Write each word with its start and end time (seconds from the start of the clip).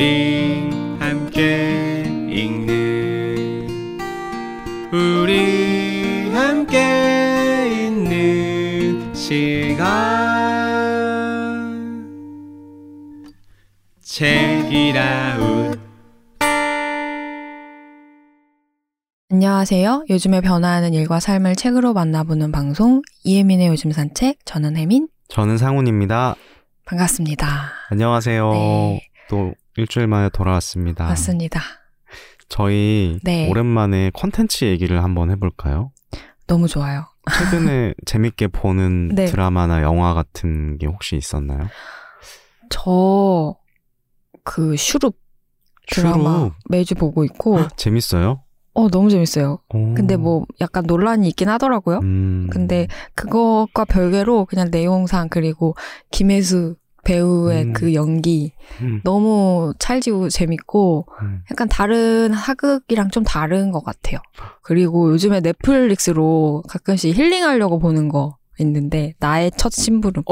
우리 0.00 0.70
함께 0.98 2.04
읽는 2.30 3.68
우리 4.90 6.30
함께 6.30 7.86
있는 7.86 9.14
시간 9.14 9.90
책이라웃 14.00 15.78
안녕하세요. 19.30 20.06
요즘에 20.08 20.40
변화하는 20.40 20.94
일과 20.94 21.20
삶을 21.20 21.56
책으로 21.56 21.92
만나보는 21.92 22.52
방송 22.52 23.02
이혜민의 23.24 23.68
요즘 23.68 23.92
산책 23.92 24.38
저는 24.46 24.78
혜민 24.78 25.08
저는 25.28 25.58
상훈입니다. 25.58 26.36
반갑습니다. 26.86 27.72
안녕하세요. 27.90 28.50
네. 28.50 29.06
또 29.28 29.52
일주일 29.76 30.06
만에 30.06 30.28
돌아왔습니다. 30.30 31.04
맞습니다. 31.04 31.60
저희 32.48 33.18
네. 33.22 33.48
오랜만에 33.48 34.10
컨텐츠 34.14 34.64
얘기를 34.64 35.02
한번 35.04 35.30
해볼까요? 35.30 35.92
너무 36.46 36.66
좋아요. 36.66 37.06
최근에 37.38 37.94
재밌게 38.06 38.48
보는 38.48 39.08
네. 39.14 39.26
드라마나 39.26 39.82
영화 39.82 40.14
같은 40.14 40.76
게 40.78 40.86
혹시 40.86 41.16
있었나요? 41.16 41.68
저 42.70 43.56
그 44.42 44.74
슈룹 44.76 45.16
드라마 45.86 46.38
슈룹? 46.38 46.52
매주 46.70 46.94
보고 46.94 47.24
있고 47.24 47.58
재밌어요? 47.76 48.42
어 48.72 48.88
너무 48.88 49.10
재밌어요. 49.10 49.58
오. 49.74 49.94
근데 49.94 50.16
뭐 50.16 50.46
약간 50.60 50.84
논란이 50.86 51.28
있긴 51.28 51.48
하더라고요. 51.50 51.98
음. 51.98 52.48
근데 52.50 52.86
그것과 53.14 53.84
별개로 53.84 54.46
그냥 54.46 54.68
내용상 54.70 55.28
그리고 55.28 55.74
김혜수 56.10 56.76
배우의 57.04 57.62
음. 57.64 57.72
그 57.72 57.94
연기 57.94 58.52
음, 58.80 59.00
너무 59.04 59.72
찰지고 59.78 60.28
재밌고 60.28 61.06
음. 61.22 61.42
약간 61.50 61.68
다른 61.68 62.32
하극이랑 62.32 63.10
좀 63.10 63.24
다른 63.24 63.70
것 63.70 63.84
같아요. 63.84 64.18
그리고 64.62 65.10
요즘에 65.10 65.40
넷플릭스로 65.40 66.62
가끔씩 66.68 67.16
힐링하려고 67.16 67.78
보는 67.78 68.08
거 68.08 68.36
있는데 68.58 69.14
나의 69.18 69.50
첫 69.56 69.72
심부름. 69.72 70.24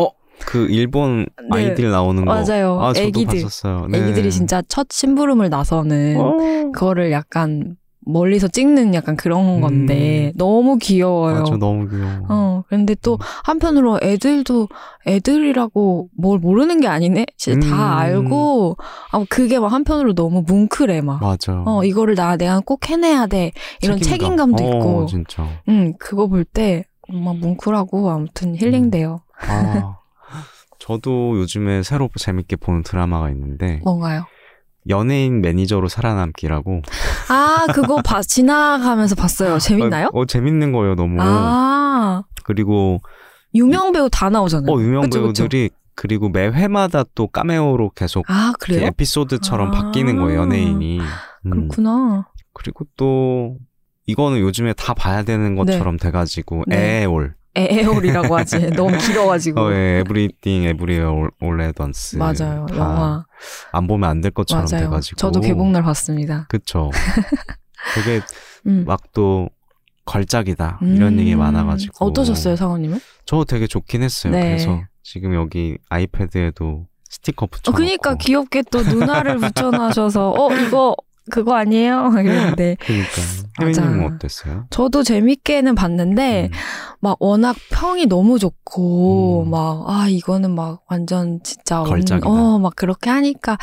그 0.46 0.66
일본 0.70 1.26
네. 1.52 1.68
아이들 1.68 1.90
나오는 1.90 2.24
거. 2.24 2.32
맞아요. 2.32 2.78
아, 2.80 2.92
저도 2.92 3.08
애기들. 3.08 3.42
봤었어요. 3.42 3.86
네. 3.88 3.98
애기들이 3.98 4.30
진짜 4.30 4.62
첫 4.68 4.86
심부름을 4.90 5.50
나서는 5.50 6.16
어. 6.16 6.70
그거를 6.72 7.10
약간 7.10 7.76
멀리서 8.08 8.48
찍는 8.48 8.94
약간 8.94 9.16
그런 9.16 9.60
건데 9.60 10.32
너무 10.34 10.78
귀여워요. 10.78 11.36
음. 11.36 11.40
맞아, 11.40 11.56
너무 11.56 11.88
귀여워. 11.88 12.10
어, 12.28 12.64
근데 12.68 12.94
또 13.02 13.14
음. 13.14 13.18
한편으로 13.44 14.00
애들도 14.02 14.68
애들이라고 15.06 16.08
뭘 16.16 16.38
모르는 16.38 16.80
게 16.80 16.88
아니네? 16.88 17.26
진짜 17.36 17.66
음. 17.66 17.70
다 17.70 17.98
알고, 17.98 18.76
아, 19.12 19.24
그게 19.28 19.58
막 19.58 19.72
한편으로 19.72 20.14
너무 20.14 20.42
뭉클해, 20.46 21.02
막. 21.02 21.20
맞아. 21.20 21.62
어, 21.66 21.84
이거를 21.84 22.14
나, 22.14 22.36
내가 22.36 22.60
꼭 22.60 22.88
해내야 22.88 23.26
돼. 23.26 23.52
이런 23.82 23.98
책임감. 24.00 24.56
도 24.56 24.64
어, 24.64 24.66
있고. 24.66 25.06
진짜. 25.06 25.46
응, 25.68 25.92
그거 25.98 26.26
볼 26.26 26.44
때, 26.44 26.84
막 27.08 27.36
뭉클하고, 27.36 28.10
아무튼 28.10 28.56
힐링돼요. 28.56 29.20
아, 29.46 29.96
저도 30.78 31.38
요즘에 31.38 31.82
새로 31.82 32.08
재밌게 32.18 32.56
보는 32.56 32.82
드라마가 32.82 33.30
있는데 33.30 33.80
뭔가요? 33.84 34.24
연예인 34.88 35.40
매니저로 35.40 35.88
살아남기라고. 35.88 36.82
아, 37.28 37.66
그거 37.72 38.00
봐, 38.02 38.20
지나가면서 38.22 39.14
봤어요. 39.14 39.58
재밌나요? 39.58 40.08
어, 40.12 40.20
어, 40.20 40.24
재밌는 40.24 40.72
거예요, 40.72 40.94
너무. 40.94 41.16
아, 41.20 42.22
그리고 42.44 43.00
유명 43.54 43.92
배우 43.92 44.08
다 44.10 44.30
나오잖아요. 44.30 44.70
어 44.72 44.80
유명 44.80 45.02
그쵸, 45.02 45.22
그쵸? 45.22 45.42
배우들이 45.42 45.70
그리고 45.94 46.28
매 46.28 46.46
회마다 46.46 47.04
또 47.14 47.26
카메오로 47.26 47.90
계속 47.90 48.24
아? 48.28 48.52
에피소드처럼 48.70 49.68
아. 49.68 49.70
바뀌는 49.70 50.16
거예요, 50.16 50.42
연예인이. 50.42 51.00
음. 51.00 51.50
그렇구나. 51.50 52.28
그리고 52.52 52.84
또 52.96 53.56
이거는 54.06 54.40
요즘에 54.40 54.72
다 54.74 54.94
봐야 54.94 55.22
되는 55.22 55.54
것처럼 55.54 55.96
돼가지고 55.98 56.64
네. 56.66 57.02
에올. 57.02 57.34
에에올이라고 57.58 58.36
하지. 58.36 58.70
너무 58.76 58.96
길어가지고. 58.98 59.60
어, 59.60 59.72
예, 59.72 59.98
Everything 60.00 60.64
Everywhere 60.64 60.98
All 61.00 61.60
at 61.60 61.76
Once. 61.76 62.16
맞아요. 62.16 62.66
영화. 62.74 63.24
안 63.72 63.86
보면 63.86 64.08
안 64.08 64.20
될 64.20 64.30
것처럼 64.32 64.66
맞아요. 64.70 64.84
돼가지고. 64.86 65.16
저도 65.16 65.40
개봉날 65.40 65.82
봤습니다. 65.82 66.46
그쵸. 66.48 66.90
되게 67.94 68.20
음. 68.66 68.84
막또 68.86 69.48
걸작이다 70.04 70.78
이런 70.82 71.14
음. 71.14 71.18
얘기 71.20 71.36
많아가지고 71.36 72.06
어떠셨어요, 72.06 72.56
상원님은? 72.56 72.98
저 73.26 73.44
되게 73.44 73.66
좋긴 73.66 74.02
했어요. 74.02 74.32
네. 74.32 74.40
그래서 74.42 74.80
지금 75.02 75.34
여기 75.34 75.76
아이패드에도 75.90 76.86
스티커 77.10 77.44
어, 77.44 77.48
붙여놓고 77.50 77.76
그니까 77.78 78.14
귀엽게 78.16 78.62
또 78.70 78.82
누나를 78.82 79.38
붙여놔셔서, 79.38 80.30
어, 80.32 80.52
이거, 80.54 80.94
그거 81.30 81.54
아니에요? 81.54 82.10
이랬는데. 82.18 82.76
그러니까. 82.80 83.12
혜민님은 83.60 84.14
어땠어요? 84.14 84.66
저도 84.70 85.02
재밌게는 85.02 85.74
봤는데, 85.74 86.50
음. 86.52 86.58
막 87.00 87.16
워낙 87.20 87.56
평이 87.70 88.06
너무 88.06 88.38
좋고, 88.38 89.44
음. 89.46 89.50
막, 89.50 89.84
아, 89.88 90.06
이거는 90.08 90.54
막 90.54 90.82
완전 90.88 91.40
진짜. 91.42 91.82
걸작이다. 91.82 92.28
어, 92.28 92.58
막 92.58 92.74
그렇게 92.76 93.10
하니까, 93.10 93.56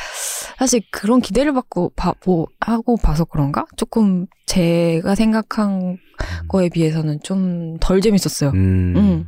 사실 0.58 0.82
그런 0.92 1.22
기대를 1.22 1.54
받고, 1.54 1.94
봐, 1.96 2.14
보, 2.22 2.48
하고 2.60 2.98
봐서 2.98 3.26
그런가? 3.26 3.66
조금 3.78 4.26
제가 4.46 5.16
생각한 5.16 5.98
거에 6.48 6.70
비해서는 6.70 7.20
좀 7.24 7.78
덜 7.80 8.02
재밌었어요. 8.02 8.52
음. 8.52 8.94
음. 8.96 9.26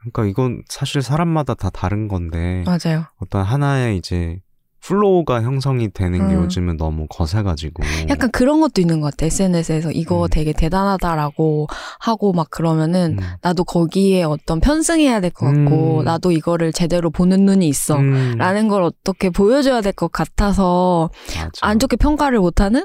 그러니까 0.00 0.24
이건 0.26 0.62
사실 0.68 1.02
사람마다 1.02 1.54
다 1.54 1.70
다른 1.70 2.08
건데 2.08 2.64
맞아요. 2.64 3.04
어떤 3.18 3.42
하나의 3.42 3.96
이제 3.98 4.38
flow가 4.82 5.42
형성이 5.42 5.90
되는 5.92 6.28
게 6.28 6.34
음. 6.34 6.42
요즘은 6.44 6.76
너무 6.78 7.06
거세가지고 7.10 7.82
약간 8.08 8.30
그런 8.30 8.60
것도 8.60 8.80
있는 8.80 9.00
것 9.00 9.10
같아. 9.10 9.26
SNS에서 9.26 9.90
이거 9.92 10.24
음. 10.24 10.28
되게 10.30 10.52
대단하다라고 10.52 11.66
하고 11.98 12.32
막 12.32 12.50
그러면은 12.50 13.18
음. 13.20 13.24
나도 13.42 13.64
거기에 13.64 14.22
어떤 14.24 14.60
편승해야 14.60 15.20
될 15.20 15.30
것 15.30 15.46
같고 15.46 16.00
음. 16.00 16.04
나도 16.04 16.32
이거를 16.32 16.72
제대로 16.72 17.10
보는 17.10 17.44
눈이 17.44 17.68
있어. 17.68 17.96
음. 17.98 18.34
라는 18.38 18.68
걸 18.68 18.82
어떻게 18.82 19.30
보여줘야 19.30 19.80
될 19.82 19.92
것 19.92 20.10
같아서 20.12 21.10
맞아. 21.36 21.50
안 21.62 21.78
좋게 21.78 21.96
평가를 21.96 22.38
못하는? 22.40 22.84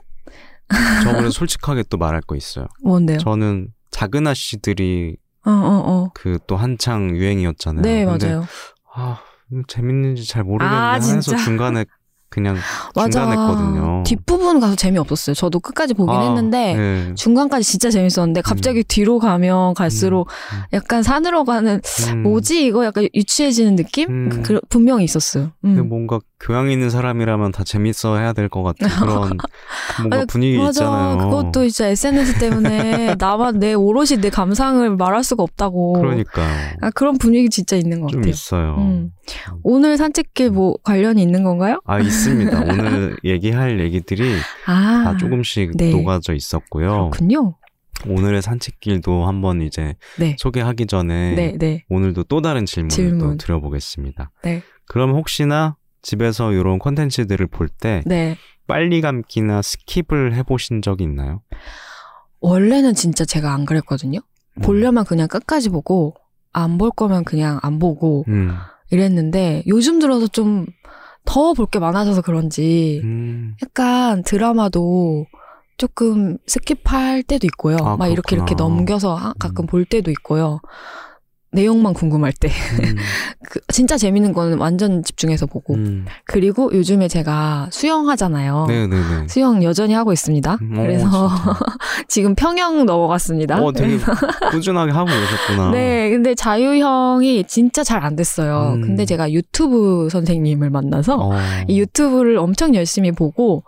저번에 1.04 1.30
솔직하게 1.30 1.84
또 1.90 1.98
말할 1.98 2.22
거 2.22 2.36
있어요. 2.36 2.66
뭔데요? 2.84 3.20
저는 3.20 3.70
작은 3.92 4.26
아씨들이 4.28 5.16
어, 5.46 5.52
어, 5.52 5.84
어. 5.86 6.10
그 6.16 6.40
또 6.48 6.58
한창 6.58 7.16
유행이었잖아요. 7.16 7.82
네, 7.84 8.04
맞아요. 8.06 8.46
아, 8.94 9.12
음, 9.12 9.16
재밌는지 9.68 10.28
잘 10.28 10.44
모르겠네 10.44 10.76
아, 10.76 10.94
해서? 10.94 11.36
중간에 11.38 11.86
그냥. 12.30 12.58
중단했거든요. 12.96 14.04
뒷부분 14.06 14.60
가서 14.60 14.76
재미없었어요. 14.76 15.34
저도 15.36 15.60
끝까지 15.60 15.94
보긴 15.94 16.16
아, 16.16 16.22
했는데 16.28 16.76
네. 16.76 17.14
중간까지 17.16 17.64
진짜 17.64 17.90
재밌었는데 17.90 18.42
갑자기 18.42 18.84
뒤로 18.84 19.20
가면 19.20 19.74
갈수록 19.74 20.28
음. 20.54 20.64
약간 20.74 21.02
산으로 21.02 21.46
가는 21.46 21.80
음. 22.12 22.24
뭐지 22.24 22.66
이거 22.66 22.84
약간 22.86 23.08
유치해지는 23.14 23.76
느낌? 23.78 24.10
음. 24.10 24.44
그, 24.44 24.60
분명히 24.70 25.06
있었어요. 25.06 25.46
음. 25.64 25.76
근데 25.76 25.82
뭔가 25.82 26.20
교양 26.46 26.70
있는 26.70 26.90
사람이라면 26.92 27.52
다 27.52 27.64
재밌어 27.64 28.18
해야 28.18 28.32
될 28.34 28.50
것 28.50 28.62
같은 28.62 28.88
그런 29.00 29.38
뭔가 30.00 30.18
아니, 30.18 30.26
분위기 30.28 30.58
맞아. 30.58 30.70
있잖아요. 30.84 31.18
그것도 31.18 31.68
진짜 31.70 31.88
SNS 31.88 32.38
때문에 32.40 33.16
나만 33.20 33.60
내 33.60 33.74
오롯이 33.74 34.18
내 34.22 34.30
감상을 34.30 34.96
말할 34.96 35.24
수가 35.24 35.42
없다고. 35.44 35.94
그러니까요. 35.94 36.74
아, 36.82 36.92
그런 36.92 37.18
분위기 37.18 37.50
진짜 37.50 37.76
있는 37.76 38.02
것 38.02 38.10
좀 38.10 38.22
같아요. 38.22 38.30
있어요. 38.30 38.76
음. 38.78 39.10
오늘 39.64 39.98
산책길 39.98 40.52
뭐 40.52 40.76
관련이 40.84 41.22
있는 41.22 41.44
건가요? 41.44 41.82
아 41.86 42.00
있습니다. 42.00 42.60
오늘 42.70 43.18
얘기할 43.24 43.80
얘기들이 43.80 44.36
아, 44.68 45.04
다 45.04 45.18
조금씩 45.18 45.72
네. 45.78 45.90
녹아져 45.92 46.34
있었고요. 46.34 47.10
그렇군요. 47.12 47.56
오늘의 48.08 48.42
산책길도 48.44 49.26
한번 49.26 49.62
이제 49.64 49.96
네. 50.20 50.36
소개하기 50.38 50.86
전에 50.86 51.34
네, 51.34 51.56
네. 51.58 51.86
오늘도 51.90 52.26
또 52.26 52.42
다른 52.42 52.66
질문을 52.68 52.90
질문. 52.96 53.20
또 53.20 53.38
드려보겠습니다. 53.38 54.30
네. 54.44 54.62
그럼 54.88 55.12
혹시나 55.14 55.76
집에서 56.06 56.52
이런 56.54 56.78
콘텐츠들을 56.80 57.48
볼때 57.48 58.04
네. 58.06 58.38
빨리 58.68 59.02
감기나 59.02 59.62
skip을 59.62 60.34
해보신 60.34 60.82
적이 60.84 61.04
있나요? 61.06 61.42
원래는 62.40 62.94
진짜 62.94 63.26
제가 63.26 63.54
안 63.54 63.66
그랬거든요. 63.66 64.20
음. 64.58 64.62
보려면 64.62 65.04
그냥 65.06 65.28
끝까지 65.28 65.70
보고, 65.70 66.14
안 66.54 66.78
볼 66.78 66.92
거면 66.92 67.24
그냥 67.26 67.60
안 67.64 67.80
보고, 67.80 68.24
음. 68.28 68.56
이랬는데, 68.92 69.64
요즘 69.68 70.00
들어서 70.00 70.28
좀 70.28 70.68
더 71.26 71.54
볼 71.56 71.66
게 71.66 71.80
많아져서 71.80 72.22
그런지, 72.22 73.02
음. 73.04 73.56
약간 73.64 74.22
드라마도 74.24 75.26
조금 75.78 76.38
skip할 76.48 77.26
때도 77.26 77.48
있고요. 77.48 77.78
아, 77.82 77.98
막 77.98 78.08
이렇게 78.10 78.36
이렇게 78.36 78.54
그렇구나. 78.54 78.76
넘겨서 78.76 79.16
하- 79.16 79.34
가끔 79.40 79.64
음. 79.64 79.68
볼 79.68 79.86
때도 79.86 80.12
있고요. 80.12 80.60
내용만 81.56 81.94
궁금할 81.94 82.32
때. 82.34 82.50
음, 82.50 82.96
그 83.50 83.60
진짜 83.70 83.98
재밌는 83.98 84.34
거는 84.34 84.60
완전 84.60 85.04
집중해서 85.04 85.48
보고. 85.48 85.74
음. 85.74 86.06
그리고 86.26 86.72
요즘에 86.74 87.08
제가 87.08 87.70
수영하잖아요. 87.72 88.66
네네네. 88.68 89.28
수영 89.28 89.64
여전히 89.64 89.94
하고 89.94 90.14
있습니다. 90.14 90.58
음, 90.62 90.78
어, 90.78 90.82
그래서. 90.84 91.30
지금 92.08 92.36
평영 92.36 92.86
넘어갔습니다. 92.86 93.62
어, 93.64 93.72
되게 93.72 93.98
꾸준하게 94.52 94.92
하고 94.92 95.08
계셨구나. 95.08 95.72
네, 95.72 96.10
근데 96.12 96.36
자유형이 96.36 97.46
진짜 97.48 97.84
잘 97.84 97.96
안 98.06 98.16
됐어요. 98.16 98.74
음. 98.76 98.82
근데 98.82 99.06
제가 99.06 99.32
유튜브 99.32 100.10
선생님을 100.12 100.70
만나서 100.70 101.16
어. 101.18 101.32
이 101.68 101.80
유튜브를 101.80 102.38
엄청 102.38 102.76
열심히 102.76 103.12
보고 103.12 103.64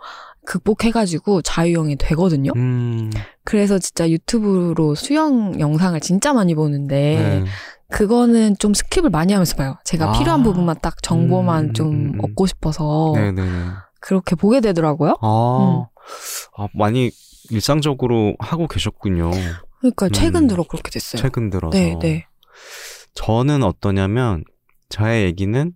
극복해가지고 0.48 1.42
자유형이 1.42 1.96
되거든요. 1.96 2.52
음, 2.56 3.10
그래서 3.44 3.78
진짜 3.78 4.08
유튜브로 4.08 4.94
수영 4.94 5.60
영상을 5.60 6.00
진짜 6.00 6.32
많이 6.32 6.54
보는데 6.54 6.94
네. 6.96 7.44
그거는 7.90 8.56
좀 8.58 8.72
skip을 8.72 9.10
많이 9.10 9.34
하면서 9.34 9.54
봐요. 9.56 9.76
제가 9.84 10.08
아. 10.08 10.18
필요한 10.18 10.42
부분만 10.42 10.76
딱 10.80 11.02
정보만 11.02 11.66
음, 11.66 11.72
좀 11.74 11.88
음, 11.88 12.12
음. 12.14 12.24
얻고 12.24 12.46
싶어서 12.46 13.12
네네네. 13.14 13.44
그렇게 14.00 14.36
보게 14.36 14.60
되더라고요. 14.60 15.16
아, 15.20 15.86
아, 16.56 16.68
많이 16.72 17.10
일상적으로 17.50 18.34
하고 18.38 18.68
계셨군요. 18.68 19.30
그러니까 19.80 20.08
최근 20.08 20.44
음. 20.44 20.48
들어 20.48 20.62
그렇게 20.62 20.90
됐어요. 20.90 21.20
최근 21.20 21.50
들어서. 21.50 21.76
네, 21.76 21.98
네. 22.00 22.26
저는 23.12 23.62
어떠냐면, 23.62 24.44
저의 24.88 25.24
얘기는 25.24 25.72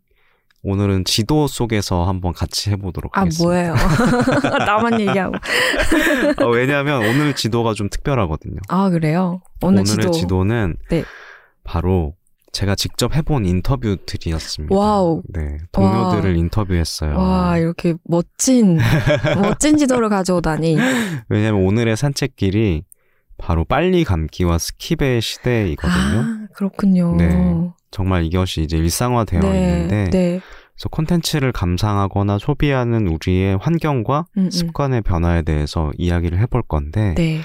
오늘은 0.65 1.05
지도 1.05 1.49
속에서 1.49 2.05
한번 2.07 2.33
같이 2.33 2.71
해보도록 2.71 3.17
아 3.17 3.23
하겠습니다. 3.23 3.45
뭐예요? 3.49 3.75
나만 4.65 5.01
얘기하고. 5.01 5.35
어, 6.39 6.49
왜냐하면 6.51 7.05
오늘 7.05 7.35
지도가 7.35 7.75
좀 7.75 7.89
특별하거든요. 7.89 8.57
아 8.69 8.89
그래요? 8.91 9.41
오늘 9.61 9.81
오늘의 9.81 9.85
지도. 9.97 10.11
지도는 10.13 10.77
네. 10.91 11.05
바로 11.65 12.15
제가 12.53 12.75
직접 12.77 13.17
해본 13.17 13.45
인터뷰들이었습니다. 13.47 14.75
와우. 14.77 15.23
네, 15.29 15.59
동료들을 15.73 16.31
와. 16.31 16.37
인터뷰했어요. 16.39 17.17
와 17.19 17.59
이렇게 17.59 17.95
멋진 18.05 18.79
멋진 19.43 19.79
지도를 19.79 20.09
가져오다니. 20.11 20.77
왜냐하면 21.29 21.65
오늘의 21.67 21.97
산책길이 21.97 22.85
바로 23.37 23.65
빨리 23.65 24.05
감기와 24.05 24.59
skip의 24.59 25.23
시대이거든요. 25.23 26.21
아 26.21 26.47
그렇군요. 26.55 27.17
네. 27.17 27.71
정말 27.93 28.25
이것이 28.25 28.63
이제 28.63 28.77
일상화되어 28.77 29.41
있는데 29.41 30.11
네. 30.11 30.41
그래서 30.75 30.89
콘텐츠를 30.91 31.53
감상하거나 31.53 32.39
소비하는 32.39 33.07
우리의 33.07 33.59
환경과 33.59 34.27
음, 34.37 34.45
음. 34.47 34.51
습관의 34.51 35.03
변화에 35.03 35.43
대해서 35.43 35.93
이야기를 35.97 36.41
해볼 36.41 36.63
건데 36.63 37.15
네. 37.17 37.41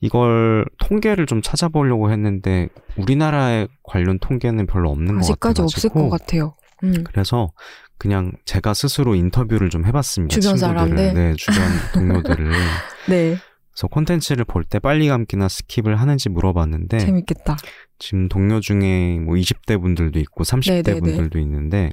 이걸 0.00 0.64
통계를 0.78 1.26
좀 1.26 1.42
찾아보려고 1.42 2.10
했는데 2.10 2.68
우리나라에 2.96 3.68
관련 3.84 4.18
통계는 4.18 4.66
별로 4.66 4.90
없는 4.90 5.14
것 5.14 5.20
아직까지 5.20 5.62
없을 5.62 5.90
것 5.90 6.08
같아요. 6.08 6.54
음. 6.82 7.04
그래서 7.04 7.52
그냥 7.98 8.32
제가 8.46 8.72
스스로 8.72 9.14
인터뷰를 9.14 9.68
좀 9.68 9.84
해봤습니다. 9.84 10.40
주변 10.40 10.56
사람들? 10.56 11.12
네, 11.12 11.34
주변 11.36 11.62
동료들을. 11.92 12.50
네. 13.10 13.36
그래서 13.80 13.88
콘텐츠를 13.88 14.44
볼 14.44 14.64
때 14.64 14.78
빨리 14.78 15.08
감기나 15.08 15.46
skip을 15.46 15.96
하는지 15.96 16.28
물어봤는데 16.28 16.98
재밌겠다. 16.98 17.56
지금 17.98 18.28
동료 18.28 18.60
중에 18.60 19.18
뭐 19.20 19.36
20대 19.36 19.80
분들도 19.80 20.18
있고 20.20 20.44
30대 20.44 20.84
네네네. 20.84 21.00
분들도 21.00 21.38
있는데 21.38 21.88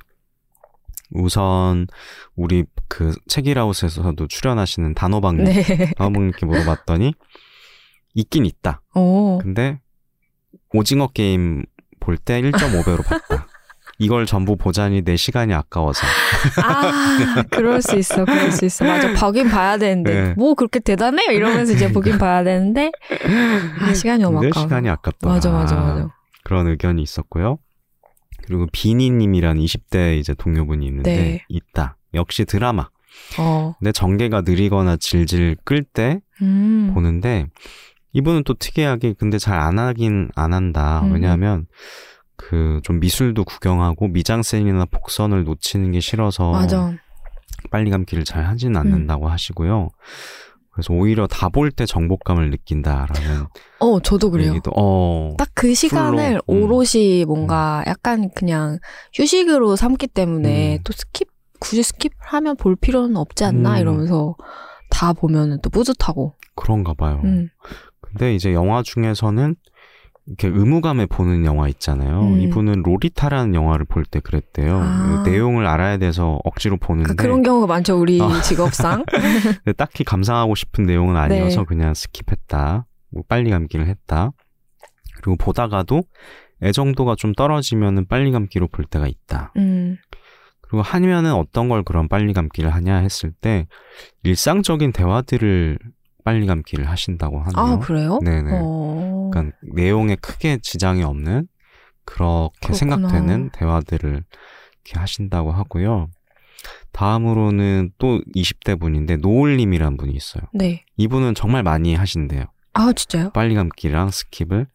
우선 1.11 1.87
우리 2.35 2.65
그 2.89 3.13
책이라웃에서도 3.29 4.27
출연하시는 4.27 4.93
단호박님 4.95 5.45
네. 5.45 5.93
단호박님께 5.95 6.45
물어봤더니 6.45 7.13
있긴 8.15 8.45
있다. 8.45 8.81
오. 8.93 9.37
근데 9.37 9.79
오징어 10.73 11.07
게임 11.07 11.63
볼 12.01 12.17
때 12.17 12.41
1.5배로 12.41 13.05
봤다. 13.05 13.46
이걸 13.99 14.25
전부 14.25 14.55
보자니 14.55 15.01
내 15.03 15.15
시간이 15.15 15.53
아까워서. 15.53 16.05
아, 16.63 17.43
그럴 17.49 17.81
수 17.81 17.95
있어, 17.97 18.25
그럴 18.25 18.51
수 18.51 18.65
있어. 18.65 18.85
맞아, 18.85 19.13
보긴 19.13 19.49
봐야 19.49 19.77
되는데, 19.77 20.13
네. 20.23 20.33
뭐 20.37 20.53
그렇게 20.53 20.79
대단해요? 20.79 21.31
이러면서 21.31 21.73
이제 21.73 21.91
보긴 21.91 22.17
봐야 22.19 22.43
되는데, 22.43 22.91
아, 23.81 23.93
시간이 23.93 24.21
너무 24.21 24.41
내 24.41 24.47
아까워. 24.47 24.65
시간이 24.65 24.89
아깝더라. 24.89 25.33
맞아, 25.33 25.51
맞아, 25.51 25.75
맞아. 25.75 26.09
그런 26.43 26.67
의견이 26.67 27.01
있었고요. 27.01 27.57
그리고 28.45 28.67
비니님이란 28.71 29.57
20대 29.57 30.17
이제 30.19 30.33
동료분이 30.35 30.85
있는데 30.85 31.15
네. 31.15 31.45
있다. 31.49 31.97
역시 32.13 32.45
드라마. 32.45 32.87
어. 33.39 33.73
근데 33.79 33.91
전개가 33.91 34.41
느리거나 34.41 34.95
질질 34.97 35.57
끌때 35.65 36.21
음. 36.41 36.91
보는데 36.93 37.47
이분은 38.13 38.43
또 38.45 38.53
특이하게 38.53 39.15
근데 39.19 39.37
잘 39.37 39.59
안 39.59 39.79
하긴 39.79 40.29
안 40.35 40.53
한다. 40.53 41.01
음. 41.03 41.11
왜냐하면 41.13 41.65
그 42.37 42.79
좀 42.83 42.99
미술도 42.99 43.43
구경하고 43.45 44.07
미장센이나 44.09 44.85
복선을 44.85 45.43
놓치는 45.43 45.91
게 45.91 45.99
싫어서 45.99 46.51
맞아. 46.51 46.93
빨리 47.71 47.89
감기를 47.91 48.23
잘 48.23 48.45
하진 48.45 48.75
않는다고 48.77 49.27
하시고요. 49.27 49.89
그래서 50.71 50.93
오히려 50.93 51.25
다 51.25 51.49
볼 51.49 51.71
때 51.71 51.87
정복감을 51.87 52.51
느낀다라는 52.51 53.45
어, 53.79 53.99
저도 53.99 54.29
그래요. 54.29 54.51
얘기도 54.51 54.71
어 54.75 55.33
딱그 55.37 55.73
시간을 55.73 56.39
full로, 56.45 56.55
음. 56.59 56.63
오롯이 56.63 57.25
뭔가 57.25 57.83
약간 57.87 58.29
그냥 58.35 58.77
휴식으로 59.15 59.75
삼기 59.75 60.05
때문에 60.07 60.75
음. 60.77 60.79
또 60.83 60.93
skip, 60.93 61.27
굳이 61.59 61.81
skip하면 61.81 62.59
볼 62.59 62.75
필요는 62.75 63.17
없지 63.17 63.43
않나? 63.45 63.73
음. 63.77 63.77
이러면서 63.81 64.35
다 64.91 65.13
보면은 65.13 65.59
또 65.63 65.71
뿌듯하고. 65.71 66.35
그런가 66.55 66.93
봐요. 66.93 67.21
음. 67.23 67.49
근데 68.01 68.35
이제 68.35 68.53
영화 68.53 68.83
중에서는 68.83 69.55
이렇게 70.27 70.47
의무감에 70.49 71.05
보는 71.05 71.45
영화 71.45 71.69
있잖아요. 71.69 72.21
음. 72.21 72.41
이분은 72.41 72.83
로리타라는 72.83 73.55
영화를 73.55 73.85
볼 73.85 74.03
때 74.05 74.19
그랬대요. 74.19 74.79
아. 74.83 75.21
그 75.23 75.29
내용을 75.29 75.65
알아야 75.65 75.97
돼서 75.97 76.39
억지로 76.43 76.77
보는데 76.77 77.11
아, 77.11 77.15
그런 77.15 77.41
경우가 77.43 77.67
많죠, 77.67 77.97
우리 77.99 78.19
어. 78.19 78.41
직업상. 78.41 79.05
딱히 79.77 80.03
감상하고 80.03 80.55
싶은 80.55 80.85
내용은 80.85 81.15
아니어서 81.15 81.61
네. 81.61 81.65
그냥 81.65 81.93
스킵했다. 81.93 82.83
뭐 83.11 83.23
빨리 83.27 83.49
감기를 83.49 83.87
했다. 83.87 84.31
그리고 85.15 85.37
보다가도 85.37 86.03
애정도가 86.61 87.15
좀 87.15 87.33
떨어지면은 87.33 88.07
빨리 88.07 88.31
감기로 88.31 88.67
볼 88.67 88.85
때가 88.85 89.07
있다. 89.07 89.53
음. 89.57 89.97
그리고 90.61 90.81
하면은 90.81 91.33
어떤 91.33 91.69
걸 91.69 91.83
그런 91.83 92.09
빨리 92.09 92.33
감기를 92.33 92.69
하냐 92.69 92.97
했을 92.97 93.31
때 93.31 93.67
일상적인 94.23 94.91
대화들을 94.91 95.79
빨리 96.25 96.45
감기를 96.45 96.89
하신다고 96.89 97.39
하네요. 97.39 97.53
아, 97.55 97.79
그래요? 97.79 98.19
네네. 98.21 98.51
어. 98.53 99.16
그러니까 99.31 99.57
내용에 99.73 100.15
크게 100.15 100.59
지장이 100.61 101.03
없는 101.03 101.47
그렇게 102.05 102.51
그렇구나. 102.67 102.77
생각되는 102.77 103.49
대화들을 103.51 104.09
이렇게 104.11 104.99
하신다고 104.99 105.51
하고요. 105.51 106.07
다음으로는 106.91 107.91
또 107.97 108.21
20대 108.35 108.79
분인데 108.79 109.17
노을님이란 109.17 109.97
분이 109.97 110.13
있어요. 110.13 110.43
네. 110.53 110.83
이분은 110.97 111.35
정말 111.35 111.63
많이 111.63 111.93
하신대요. 111.95 112.45
아, 112.73 112.93
진짜요? 112.93 113.31
빨리 113.31 113.55
감기랑 113.55 114.09
skip을. 114.09 114.67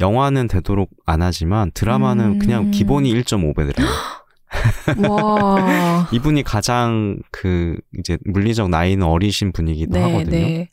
영화는 0.00 0.48
되도록 0.48 0.90
안 1.06 1.22
하지만 1.22 1.70
드라마는 1.72 2.24
음. 2.24 2.38
그냥 2.38 2.70
기본이 2.70 3.12
1.5배더래요. 3.14 3.86
와. 5.08 6.08
이분이 6.12 6.42
가장 6.42 7.18
그 7.30 7.76
이제 7.98 8.18
물리적 8.24 8.68
나이는 8.68 9.06
어리신 9.06 9.52
분이기도 9.52 9.92
네, 9.94 10.02
하거든요. 10.02 10.30
네. 10.30 10.70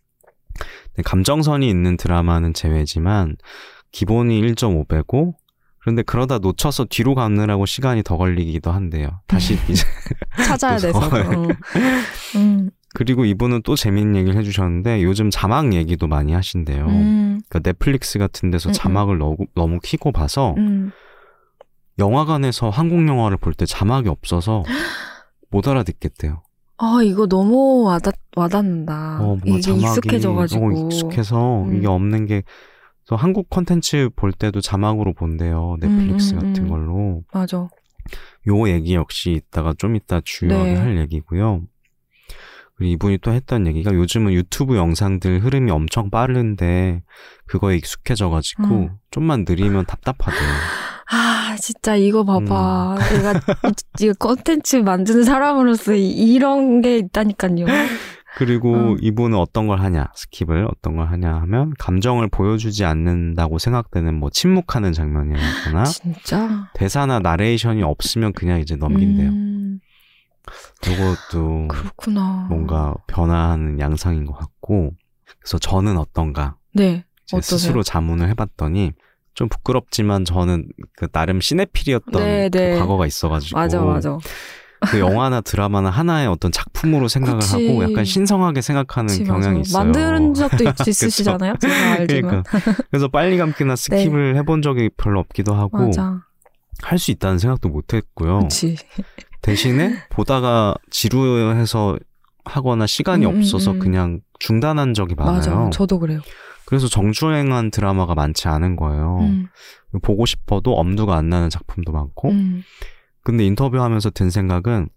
근데 0.95 1.03
감정선이 1.07 1.67
있는 1.69 1.97
드라마는 1.97 2.53
제외지만 2.53 3.35
기본이 3.91 4.41
1.5배고 4.41 5.33
그런데 5.79 6.01
그러다 6.03 6.37
놓쳐서 6.39 6.85
뒤로 6.85 7.13
가느라고 7.13 7.65
시간이 7.65 8.03
더 8.03 8.15
걸리기도 8.17 8.71
한대요. 8.71 9.19
다시 9.27 9.55
이제 9.69 9.83
찾아야 10.47 10.77
돼서. 10.77 10.99
또 10.99 11.15
어. 11.17 11.47
음. 12.37 12.69
그리고 12.95 13.25
이분은 13.25 13.63
또 13.63 13.75
재밌는 13.75 14.15
얘기를 14.15 14.37
해주셨는데 14.39 15.03
요즘 15.03 15.29
자막 15.29 15.73
얘기도 15.73 16.07
많이 16.07 16.31
하신대요. 16.33 16.85
음. 16.85 17.41
그러니까 17.49 17.59
넷플릭스 17.59 18.17
같은 18.19 18.49
데서 18.51 18.69
음, 18.69 18.71
음. 18.71 18.73
자막을 18.73 19.17
너무, 19.17 19.35
너무 19.55 19.79
키고 19.83 20.11
봐서 20.11 20.53
음. 20.57 20.91
영화관에서 21.99 22.69
한국 22.69 23.05
영화를 23.07 23.37
볼 23.37 23.53
때 23.53 23.65
자막이 23.65 24.09
없어서 24.09 24.63
못 25.49 25.67
알아듣겠대요. 25.67 26.41
아, 26.83 27.01
이거 27.01 27.27
너무 27.27 27.83
와닿, 27.83 28.13
와닿는다. 28.35 29.19
어, 29.21 29.37
이게 29.45 29.71
익숙해져가지고. 29.71 30.67
어, 30.67 30.85
익숙해서 30.87 31.63
음. 31.63 31.77
이게 31.77 31.87
없는 31.87 32.25
게 32.25 32.43
그래서 33.05 33.21
한국 33.21 33.49
컨텐츠 33.49 34.09
볼 34.17 34.33
때도 34.33 34.59
자막으로 34.59 35.13
본대요. 35.13 35.77
넷플릭스 35.79 36.33
음, 36.33 36.39
음, 36.39 36.41
같은 36.41 36.63
음. 36.65 36.69
걸로. 36.69 37.23
맞아. 37.33 37.69
요 38.47 38.69
얘기 38.69 38.95
역시 38.95 39.31
이따가 39.31 39.73
좀 39.77 39.95
이따 39.95 40.19
주요하게 40.23 40.73
네. 40.73 40.79
할 40.79 40.97
얘기고요. 40.97 41.61
그리고 42.75 42.91
이분이 42.91 43.19
또 43.19 43.31
했던 43.31 43.65
얘기가 43.65 43.93
요즘은 43.93 44.33
유튜브 44.33 44.75
영상들 44.75 45.39
흐름이 45.39 45.71
엄청 45.71 46.09
빠른데 46.09 47.03
그거에 47.45 47.77
익숙해져가지고 47.77 48.63
음. 48.63 48.89
좀만 49.09 49.45
느리면 49.47 49.85
답답하대요. 49.85 50.82
아, 51.11 51.55
진짜 51.59 51.95
이거 51.95 52.23
봐봐. 52.23 52.95
음. 52.95 53.17
내가 53.17 53.33
이- 53.33 54.03
이거 54.05 54.13
컨텐츠 54.13 54.77
만드는 54.77 55.23
사람으로서 55.23 55.93
이- 55.93 56.09
이런 56.11 56.81
게 56.81 56.97
있다니까요. 56.97 57.65
그리고 58.35 58.73
어. 58.75 58.95
이분은 58.99 59.37
어떤 59.37 59.67
걸 59.67 59.79
하냐, 59.79 60.07
skip을 60.15 60.67
어떤 60.71 60.95
걸 60.95 61.07
하냐 61.07 61.35
하면 61.41 61.73
감정을 61.77 62.29
보여주지 62.29 62.83
않는다고 62.83 63.59
생각되는 63.59 64.11
뭐 64.17 64.31
침묵하는 64.31 64.91
장면이거나 64.91 65.83
진짜 65.85 66.69
대사나 66.73 67.19
나레이션이 67.19 67.83
없으면 67.83 68.33
그냥 68.33 68.59
이제 68.59 68.75
넘긴대요. 68.75 69.29
음, 69.29 69.79
이것도 70.85 71.67
그렇구나. 71.67 72.47
뭔가 72.49 72.95
변화하는 73.07 73.79
양상인 73.79 74.25
것 74.25 74.33
같고 74.33 74.93
그래서 75.39 75.57
저는 75.59 75.97
어떤가 75.97 76.55
네. 76.73 77.05
스스로 77.41 77.83
자문을 77.83 78.29
해봤더니 78.29 78.93
좀 79.33 79.49
부끄럽지만 79.49 80.25
저는 80.25 80.67
그 80.95 81.07
나름 81.09 81.41
시네필이었던 81.41 82.23
네, 82.23 82.49
그 82.49 82.57
네. 82.57 82.77
과거가 82.79 83.05
있어가지고 83.07 83.57
맞아, 83.59 83.81
맞아. 83.81 84.17
그 84.91 84.99
영화나 84.99 85.39
드라마나 85.41 85.89
하나의 85.89 86.27
어떤 86.27 86.51
작품으로 86.51 87.07
생각을 87.07 87.39
그치. 87.39 87.67
하고 87.69 87.83
약간 87.83 88.03
신성하게 88.03 88.61
생각하는 88.61 89.07
그치, 89.07 89.23
경향이 89.23 89.59
맞아. 89.59 89.61
있어요. 89.61 89.83
만드는 89.85 90.33
적도 90.33 90.63
있- 90.65 90.75
있으시잖아요. 90.87 91.53
그러니까 91.61 92.43
그래서 92.91 93.07
빨리 93.07 93.37
감기나 93.37 93.75
skip을 93.75 94.35
해본 94.35 94.61
적이 94.61 94.89
별로 94.97 95.19
없기도 95.21 95.53
하고 95.55 95.85
네. 95.85 95.91
할수 96.81 97.11
있다는 97.11 97.37
생각도 97.39 97.69
못했고요. 97.69 98.39
그치. 98.39 98.75
대신에 99.41 99.95
보다가 100.09 100.75
지루해서 100.91 101.97
하거나 102.45 102.85
시간이 102.85 103.25
음, 103.25 103.31
음, 103.31 103.37
없어서 103.37 103.71
음. 103.71 103.79
그냥 103.79 104.19
중단한 104.39 104.93
적이 104.93 105.15
많아요. 105.15 105.35
맞아. 105.35 105.69
저도 105.71 105.99
그래요. 105.99 106.19
그래서 106.73 106.87
정주행한 106.87 107.69
드라마가 107.69 108.15
많지 108.15 108.47
않은 108.47 108.77
거예요. 108.77 109.19
음, 109.19 109.47
보고 110.01 110.25
싶어도 110.25 110.73
엄두가 110.73 111.15
안 111.15 111.29
나는 111.29 111.51
작품도 111.51 111.91
많고. 111.91 112.31
음. 112.31 112.63
근데 113.23 113.45
인터뷰하면서 113.45 114.09
든 114.09 114.31
생각은 114.31 114.89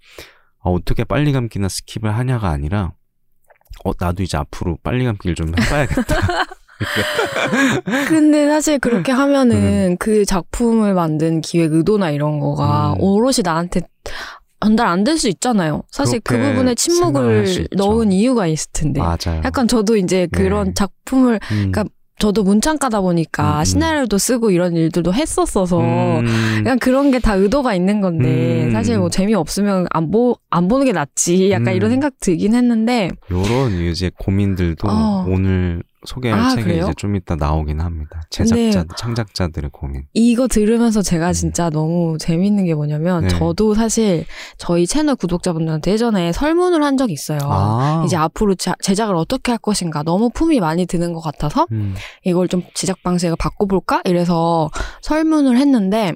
아, 0.64 0.70
어떻게 0.70 1.04
빨리 1.04 1.32
감기나 1.32 1.66
skip을 1.66 2.04
하냐가 2.04 2.48
아니라 2.48 2.94
어 3.84 3.92
나도 4.00 4.22
이제 4.22 4.38
앞으로 4.38 4.78
빨리 4.82 5.04
감기를 5.04 5.34
좀 5.34 5.48
해봐야겠다. 5.48 6.16
근데 8.08 8.48
사실 8.48 8.78
그렇게 8.78 9.12
하면은 9.12 9.56
음. 9.56 9.96
그 9.98 10.24
작품을 10.24 10.94
만든 10.94 11.42
기획 11.42 11.74
의도나 11.74 12.10
이런 12.10 12.40
거가 12.40 12.94
음. 12.94 13.00
오롯이 13.02 13.42
나한테 13.44 13.82
전달 14.60 14.86
안 14.88 15.04
될 15.04 15.16
수 15.18 15.28
있잖아요. 15.28 15.82
사실 15.90 16.20
그 16.20 16.36
부분에 16.36 16.74
침묵을. 16.74 17.68
넣은 17.76 18.10
이유가 18.12 18.46
있을 18.46 18.70
텐데. 18.72 19.00
맞아요. 19.00 19.40
약간 19.44 19.68
저도 19.68 19.96
이제 19.96 20.26
그런 20.32 20.68
네. 20.68 20.74
작품을 20.74 21.34
음. 21.52 21.70
그러니까 21.70 21.84
저도 22.18 22.42
문창가다 22.44 23.02
보니까 23.02 23.56
음, 23.56 23.60
음. 23.60 23.64
시나리오도 23.64 24.16
쓰고 24.16 24.50
이런 24.50 24.74
일들도 24.74 25.12
했었어서 25.12 25.78
음. 25.80 26.24
약간 26.64 26.78
그런 26.78 27.10
게 27.10 27.18
다 27.18 27.34
의도가 27.34 27.74
있는 27.74 28.00
건데 28.00 28.64
음. 28.64 28.72
사실 28.72 28.96
뭐 28.98 29.10
재미없으면 29.10 29.86
안, 29.90 30.10
보, 30.10 30.34
안 30.50 30.66
보는 30.68 30.86
게 30.86 30.92
낫지 30.92 31.50
약간 31.50 31.68
음. 31.68 31.76
이런 31.76 31.90
생각 31.90 32.14
들긴 32.20 32.54
했는데 32.54 33.10
요런 33.30 33.72
이제 33.90 34.10
고민들도 34.18 34.88
어. 34.90 35.26
오늘 35.28 35.82
소개할 36.06 36.38
아, 36.38 36.48
책에 36.50 36.62
그래요? 36.62 36.84
이제 36.84 36.94
좀 36.96 37.16
이따 37.16 37.36
나오긴 37.36 37.80
합니다. 37.80 38.22
제작자, 38.30 38.84
창작자들의 38.96 39.70
고민. 39.72 40.04
이거 40.14 40.48
들으면서 40.48 41.02
제가 41.02 41.32
진짜 41.32 41.68
너무 41.70 42.16
재밌는 42.18 42.64
게 42.64 42.74
뭐냐면 42.74 43.24
음. 43.24 43.28
네. 43.28 43.38
저도 43.38 43.74
사실 43.74 44.24
저희 44.58 44.86
채널 44.86 45.16
구독자분들한테 45.16 45.90
예전에 45.92 46.32
설문을 46.32 46.82
한 46.82 46.96
적이 46.96 47.12
있어요. 47.12 47.38
아. 47.42 48.02
이제 48.06 48.16
앞으로 48.16 48.54
자- 48.54 48.74
제작을 48.80 49.14
어떻게 49.16 49.52
할 49.52 49.58
것인가 49.58 50.02
너무 50.02 50.30
품이 50.30 50.60
많이 50.60 50.86
드는 50.86 51.12
것 51.12 51.20
같아서 51.20 51.66
음. 51.72 51.94
이걸 52.24 52.48
좀 52.48 52.62
제작 52.74 53.02
방식을 53.02 53.36
바꿔볼까 53.36 54.02
이래서 54.04 54.70
설문을 55.02 55.56
했는데 55.58 56.12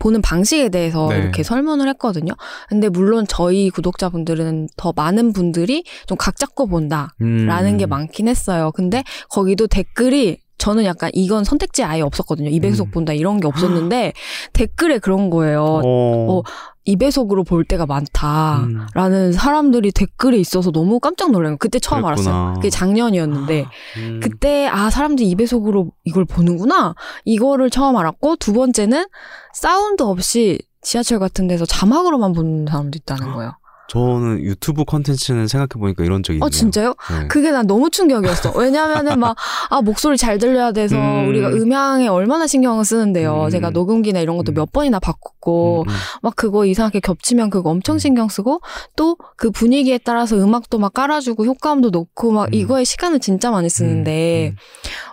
보는 0.00 0.20
방식에 0.22 0.68
대해서 0.70 1.08
네. 1.10 1.18
이렇게 1.18 1.44
설문을 1.44 1.88
했거든요. 1.90 2.32
근데 2.68 2.88
물론 2.88 3.26
저희 3.28 3.70
구독자분들은 3.70 4.70
더 4.76 4.92
많은 4.96 5.32
분들이 5.32 5.84
좀 6.06 6.16
각 6.18 6.36
잡고 6.36 6.66
본다라는 6.66 7.16
음. 7.22 7.76
게 7.78 7.86
많긴 7.86 8.26
했어요. 8.28 8.72
근데 8.74 9.04
거기도 9.30 9.66
댓글이 9.68 10.38
저는 10.58 10.84
약간 10.84 11.10
이건 11.14 11.44
선택지 11.44 11.82
아예 11.84 12.02
없었거든요. 12.02 12.50
2배속 12.50 12.86
음. 12.86 12.90
본다 12.90 13.12
이런 13.14 13.40
게 13.40 13.46
없었는데 13.46 14.12
댓글에 14.52 14.98
그런 14.98 15.30
거예요. 15.30 15.80
어. 15.84 16.42
어, 16.80 16.92
2배속으로 16.92 17.46
볼 17.46 17.64
때가 17.64 17.86
많다. 17.86 18.60
음. 18.64 18.86
라는 18.94 19.32
사람들이 19.32 19.92
댓글에 19.92 20.38
있어서 20.38 20.70
너무 20.70 21.00
깜짝 21.00 21.30
놀라요. 21.30 21.56
그때 21.58 21.78
처음 21.78 22.02
그랬구나. 22.02 22.30
알았어요. 22.30 22.54
그게 22.54 22.70
작년이었는데. 22.70 23.66
음. 23.98 24.20
그때 24.22 24.66
아 24.66 24.90
사람들이 24.90 25.34
2배속으로 25.34 25.90
이걸 26.04 26.24
보는구나 26.24 26.94
이거를 27.24 27.70
처음 27.70 27.96
알았고 27.96 28.36
두 28.36 28.52
번째는 28.52 29.06
사운드 29.52 30.02
없이 30.02 30.58
지하철 30.82 31.18
같은 31.18 31.46
데서 31.46 31.66
자막으로만 31.66 32.32
보는 32.32 32.66
사람도 32.68 32.96
있다는 32.96 33.32
거예요. 33.34 33.52
저는 33.90 34.40
유튜브 34.44 34.84
컨텐츠는 34.84 35.48
생각해보니까 35.48 36.04
이런 36.04 36.22
적이 36.22 36.36
있네요. 36.36 36.46
어 36.46 36.48
진짜요? 36.48 36.94
네. 37.10 37.26
그게 37.28 37.50
난 37.50 37.66
너무 37.66 37.90
충격이었어. 37.90 38.52
왜냐하면은 38.56 39.18
막 39.18 39.36
아 39.68 39.82
목소리 39.82 40.16
잘 40.16 40.38
들려야 40.38 40.72
돼서 40.72 40.96
음. 40.96 41.28
우리가 41.28 41.48
음향에 41.48 42.08
얼마나 42.08 42.46
신경을 42.46 42.84
쓰는데요. 42.84 43.44
음. 43.44 43.50
제가 43.50 43.70
녹음기나 43.70 44.20
이런 44.20 44.36
것도 44.36 44.52
음. 44.52 44.54
몇 44.54 44.72
번이나 44.72 44.98
바꿨고 45.00 45.84
음, 45.86 45.90
음. 45.90 45.94
막 46.22 46.34
그거 46.36 46.66
이상하게 46.66 47.00
겹치면 47.00 47.50
그거 47.50 47.70
엄청 47.70 47.98
신경 47.98 48.28
쓰고 48.28 48.60
또 48.96 49.16
그 49.40 49.50
분위기에 49.50 49.96
따라서 49.98 50.36
음악도 50.36 50.78
막 50.78 50.92
깔아주고 50.92 51.46
효과음도 51.46 51.88
넣고 51.88 52.30
막 52.30 52.48
음. 52.48 52.54
이거에 52.54 52.84
시간을 52.84 53.20
진짜 53.20 53.50
많이 53.50 53.70
쓰는데 53.70 54.52
음, 54.52 54.56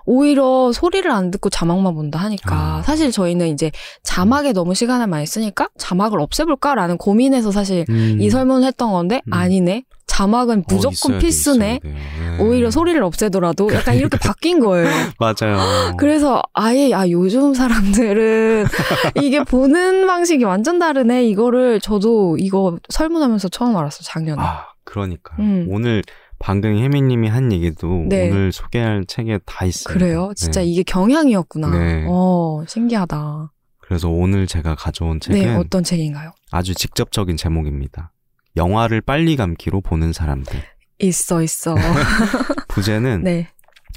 오히려 0.07 0.71
소리를 0.71 1.09
안 1.11 1.29
듣고 1.31 1.49
자막만 1.49 1.93
본다 1.93 2.17
하니까 2.19 2.55
아. 2.55 2.81
사실 2.83 3.11
저희는 3.11 3.49
이제 3.49 3.71
자막에 4.03 4.53
너무 4.53 4.73
시간을 4.73 5.05
많이 5.07 5.27
쓰니까 5.27 5.67
자막을 5.77 6.19
없애볼까라는 6.21 6.97
고민에서 6.97 7.51
사실 7.51 7.85
음. 7.89 8.17
이 8.19 8.29
설문을 8.29 8.65
했던 8.65 8.91
건데 8.91 9.21
음. 9.27 9.33
아니네 9.33 9.83
자막은 10.07 10.59
어, 10.59 10.63
무조건 10.69 11.11
돼, 11.11 11.19
필수네 11.19 11.79
돼요. 11.83 11.93
네. 11.93 12.43
오히려 12.43 12.71
소리를 12.71 13.03
없애더라도 13.03 13.71
약간 13.73 13.95
이렇게 13.95 14.17
바뀐 14.17 14.59
거예요. 14.59 14.87
맞아요. 15.19 15.95
그래서 15.97 16.41
아예 16.53 16.93
아 16.93 17.07
요즘 17.09 17.53
사람들은 17.53 18.65
이게 19.21 19.43
보는 19.43 20.07
방식이 20.07 20.43
완전 20.45 20.79
다르네 20.79 21.27
이거를 21.27 21.81
저도 21.81 22.37
이거 22.39 22.77
설문하면서 22.89 23.49
처음 23.49 23.75
알았어 23.75 24.03
작년에. 24.03 24.41
아, 24.41 24.67
그러니까 24.85 25.35
음. 25.39 25.67
오늘 25.69 26.01
방금 26.39 26.77
혜미님이 26.77 27.27
한 27.27 27.51
얘기도 27.51 28.05
네. 28.07 28.29
오늘 28.29 28.51
소개할 28.51 29.05
책에 29.05 29.39
다 29.45 29.65
있어요. 29.65 29.93
그래요? 29.93 30.31
진짜 30.35 30.61
네. 30.61 30.67
이게 30.67 30.83
경향이었구나. 30.83 31.69
네. 31.71 32.05
어 32.07 32.63
신기하다. 32.67 33.51
그래서 33.79 34.09
오늘 34.09 34.47
제가 34.47 34.75
가져온 34.75 35.19
책은 35.19 35.39
네 35.39 35.55
어떤 35.55 35.83
책인가요? 35.83 36.33
아주 36.51 36.75
직접적인 36.75 37.37
제목입니다. 37.37 38.11
영화를 38.55 39.01
빨리 39.01 39.35
감기로 39.35 39.81
보는 39.81 40.13
사람들. 40.13 40.61
있어 40.99 41.41
있어. 41.41 41.75
부제는 42.67 43.23
네. 43.23 43.47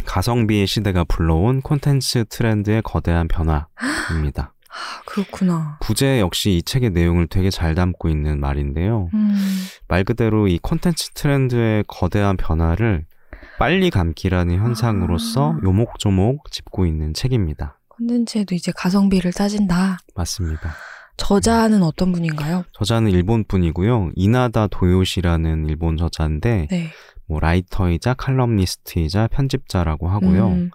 가성비의 0.06 0.66
시대가 0.66 1.04
불러온 1.04 1.60
콘텐츠 1.60 2.24
트렌드의 2.28 2.82
거대한 2.82 3.28
변화입니다. 3.28 4.54
아, 4.80 5.02
그렇구나. 5.04 5.78
부제 5.80 6.20
역시 6.20 6.52
이 6.52 6.62
책의 6.62 6.90
내용을 6.90 7.26
되게 7.26 7.50
잘 7.50 7.74
담고 7.74 8.08
있는 8.08 8.40
말인데요. 8.40 9.08
음, 9.14 9.36
말 9.88 10.04
그대로 10.04 10.48
이 10.48 10.58
콘텐츠 10.58 11.10
트렌드의 11.10 11.84
거대한 11.86 12.36
변화를 12.36 13.04
빨리 13.58 13.90
감기라는 13.90 14.56
현상으로서 14.58 15.52
아. 15.52 15.60
요목조목 15.62 16.50
짚고 16.50 16.86
있는 16.86 17.12
책입니다. 17.12 17.78
콘텐츠에도 17.88 18.54
이제 18.54 18.72
가성비를 18.74 19.32
따진다. 19.32 19.98
맞습니다. 20.14 20.74
저자는 21.18 21.82
어떤 21.82 22.12
분인가요? 22.12 22.64
저자는 22.72 23.10
일본 23.10 23.44
분이고요. 23.44 24.12
이나다 24.16 24.66
도요시라는 24.68 25.66
일본 25.66 25.98
저자인데 25.98 26.68
네. 26.70 26.90
뭐 27.26 27.38
라이터이자 27.40 28.14
칼럼니스트이자 28.14 29.28
편집자라고 29.28 30.08
하고요. 30.08 30.48
음, 30.48 30.70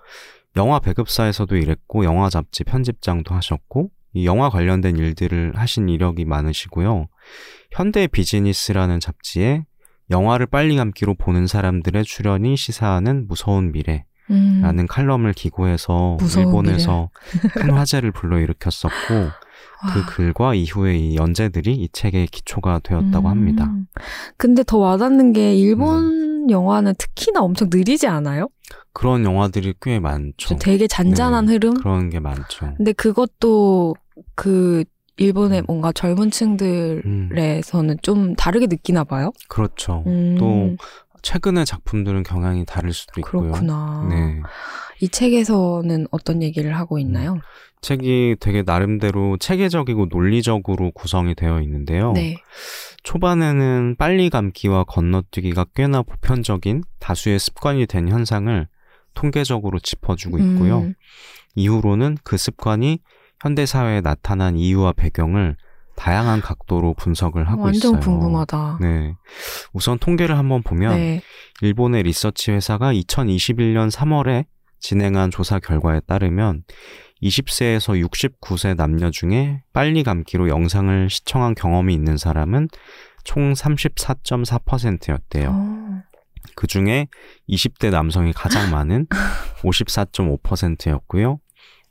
영화 0.57 0.79
배급사에서도 0.79 1.55
일했고 1.55 2.05
영화 2.05 2.29
잡지 2.29 2.63
편집장도 2.63 3.33
하셨고 3.35 3.89
이 4.13 4.25
영화 4.25 4.49
관련된 4.49 4.97
일들을 4.97 5.53
하신 5.55 5.89
이력이 5.89 6.25
많으시고요. 6.25 7.07
현대 7.71 8.07
비즈니스라는 8.07 8.99
잡지에 8.99 9.65
영화를 10.09 10.45
빨리 10.45 10.77
감기로 10.77 11.15
보는 11.15 11.47
사람들의 11.47 12.03
출연이 12.05 12.55
시사하는 12.55 13.27
무서운 13.27 13.71
미래 13.71 14.05
라는 14.27 14.79
음. 14.79 14.87
칼럼을 14.87 15.33
기고해서 15.33 16.17
일본에서 16.37 17.09
큰 17.53 17.71
화제를 17.71 18.11
불러일으켰었고 18.11 18.95
그 19.81 19.99
와. 19.99 20.05
글과 20.05 20.55
이후의 20.55 21.11
이 21.11 21.15
연재들이 21.15 21.73
이 21.75 21.89
책의 21.91 22.27
기초가 22.27 22.79
되었다고 22.83 23.27
음. 23.27 23.31
합니다. 23.31 23.71
근데 24.37 24.63
더 24.63 24.77
와닿는 24.77 25.33
게 25.33 25.55
일본 25.55 26.49
영화는 26.49 26.93
특히나 26.97 27.41
엄청 27.41 27.69
느리지 27.71 28.07
않아요? 28.07 28.47
그런 28.93 29.25
영화들이 29.25 29.75
꽤 29.81 29.99
많죠. 29.99 30.33
좀 30.37 30.57
되게 30.59 30.87
잔잔한 30.87 31.45
네, 31.45 31.53
흐름? 31.53 31.73
그런 31.75 32.09
게 32.09 32.19
많죠. 32.19 32.73
근데 32.77 32.93
그것도 32.93 33.95
그 34.35 34.83
일본의 35.17 35.61
음. 35.61 35.65
뭔가 35.67 35.91
젊은 35.91 36.25
음, 36.25 36.29
층들에서는 36.29 37.97
좀 38.01 38.35
다르게 38.35 38.67
느끼나 38.67 39.03
봐요. 39.03 39.31
그렇죠. 39.47 40.03
음. 40.07 40.37
또 40.37 40.75
최근의 41.21 41.65
작품들은 41.65 42.23
경향이 42.23 42.65
다를 42.65 42.93
수도 42.93 43.19
있고요. 43.19 43.51
그렇구나. 43.51 44.07
네. 44.09 44.41
이 45.01 45.09
책에서는 45.09 46.07
어떤 46.11 46.43
얘기를 46.43 46.77
하고 46.77 46.99
있나요? 46.99 47.37
책이 47.81 48.37
되게 48.39 48.63
나름대로 48.63 49.37
체계적이고 49.37 50.07
논리적으로 50.09 50.91
구성이 50.91 51.35
되어 51.35 51.61
있는데요. 51.61 52.13
네. 52.13 52.37
초반에는 53.03 53.95
빨리 53.97 54.29
감기와 54.29 54.83
건너뛰기가 54.85 55.65
꽤나 55.75 56.01
보편적인 56.01 56.83
다수의 56.99 57.37
습관이 57.37 57.85
된 57.85 58.09
현상을 58.09 58.67
통계적으로 59.13 59.79
짚어주고 59.79 60.39
있고요. 60.39 60.79
음, 60.79 60.93
이후로는 61.55 62.17
그 62.23 62.37
습관이 62.37 62.99
현대 63.41 63.65
사회에 63.65 64.01
나타난 64.01 64.57
이유와 64.57 64.93
배경을 64.93 65.55
다양한 65.95 66.41
각도로 66.41 66.93
분석을 66.95 67.47
하고 67.47 67.63
완전 67.63 67.91
있어요. 67.91 67.99
궁금하다. 68.01 68.79
네. 68.81 69.15
우선 69.71 69.97
통계를 69.97 70.37
한번 70.37 70.61
보면 70.61 70.97
네. 70.97 71.21
일본의 71.61 72.03
리서치 72.03 72.51
회사가 72.51 72.93
2021년 72.93 73.89
3월에 73.89 74.45
진행한 74.79 75.31
조사 75.31 75.59
결과에 75.59 76.01
따르면 76.01 76.63
20세에서 77.25 78.07
69세 78.07 78.75
남녀 78.75 79.09
중에 79.09 79.63
빨리 79.73 80.03
감기로 80.03 80.47
영상을 80.49 81.09
시청한 81.09 81.55
경험이 81.55 81.93
있는 81.93 82.17
사람은 82.17 82.69
총 83.23 83.53
34.4%였대요. 83.53 85.49
어, 85.49 86.03
그 86.55 86.67
중에 86.67 87.07
20대 87.49 87.89
남성이 87.89 88.31
가장 88.33 88.69
많은 88.69 89.07
54.5%였고요. 89.63 91.39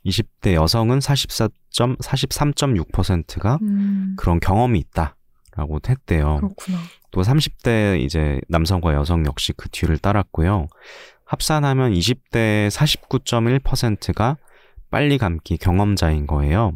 20대 0.05 0.53
여성은 0.53 1.01
44. 1.01 1.49
43.6%가 1.75 3.59
음, 3.61 4.15
그런 4.17 4.39
경험이 4.39 4.79
있다라고 4.79 5.79
했대요. 5.89 6.37
그렇구나. 6.37 6.77
또 7.11 7.21
30대 7.21 7.99
이제 7.99 8.39
남성과 8.47 8.93
여성 8.93 9.25
역시 9.25 9.51
그 9.51 9.67
뒤를 9.67 9.97
따랐고요. 9.97 10.67
합산하면 11.25 11.91
20대 11.91 12.69
49.1%가 12.69 14.37
빨리 14.95 15.17
감기 15.17 15.57
경험자인 15.57 16.25
거예요. 16.25 16.71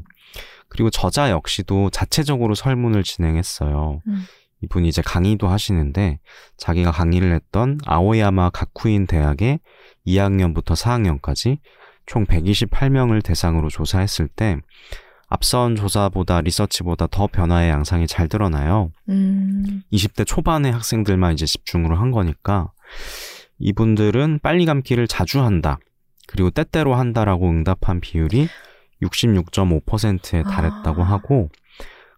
그리고 0.67 0.89
저자 0.89 1.31
역시도 1.31 1.89
자체적으로 1.89 2.53
설문을 2.53 3.03
진행했어요. 3.03 4.01
음. 4.05 4.25
이분이 4.61 4.89
이제 4.89 5.01
강의도 5.01 5.47
하시는데 5.47 6.19
자기가 6.57 6.91
강의를 6.91 7.33
했던 7.33 7.77
아오야마 7.85 8.49
가쿠인 8.49 9.07
대학의 9.07 9.61
2학년부터 10.05 10.75
4학년까지 10.75 11.59
총 12.05 12.25
128명을 12.25 13.23
대상으로 13.23 13.69
조사했을 13.69 14.27
때 14.27 14.57
앞선 15.29 15.77
조사보다 15.77 16.41
리서치보다 16.41 17.07
더 17.07 17.27
변화의 17.27 17.69
양상이 17.69 18.05
잘 18.05 18.27
드러나요. 18.27 18.91
음, 19.07 19.81
20대 19.93 20.27
초반의 20.27 20.73
학생들만 20.73 21.35
이제 21.35 21.45
집중으로 21.45 21.95
한 21.95 22.11
거니까 22.11 22.73
이분들은 23.59 24.39
빨리 24.43 24.65
감기를 24.65 25.07
자주 25.07 25.39
한다. 25.39 25.79
그리고 26.29 26.51
때때로 26.51 26.93
한다라고 26.93 27.49
응답한 27.49 27.99
비율이 27.99 28.47
66.5%에 29.01 30.43
달했다고 30.43 31.01
아. 31.01 31.05
하고 31.05 31.49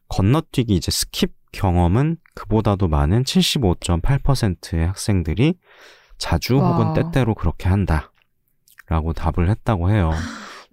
건너뛰기 0.10 0.76
이제 0.76 0.92
skip 0.92 1.32
경험은 1.54 2.18
그보다도 2.36 2.90
많은 2.90 3.24
75.8%의 3.24 4.86
학생들이 4.88 5.54
자주 6.18 6.58
와. 6.58 6.72
혹은 6.72 6.94
때때로 6.94 7.36
그렇게 7.36 7.70
한다. 7.70 8.12
라고 8.88 9.14
답을 9.14 9.50
했다고 9.50 9.92
해요. 9.92 10.12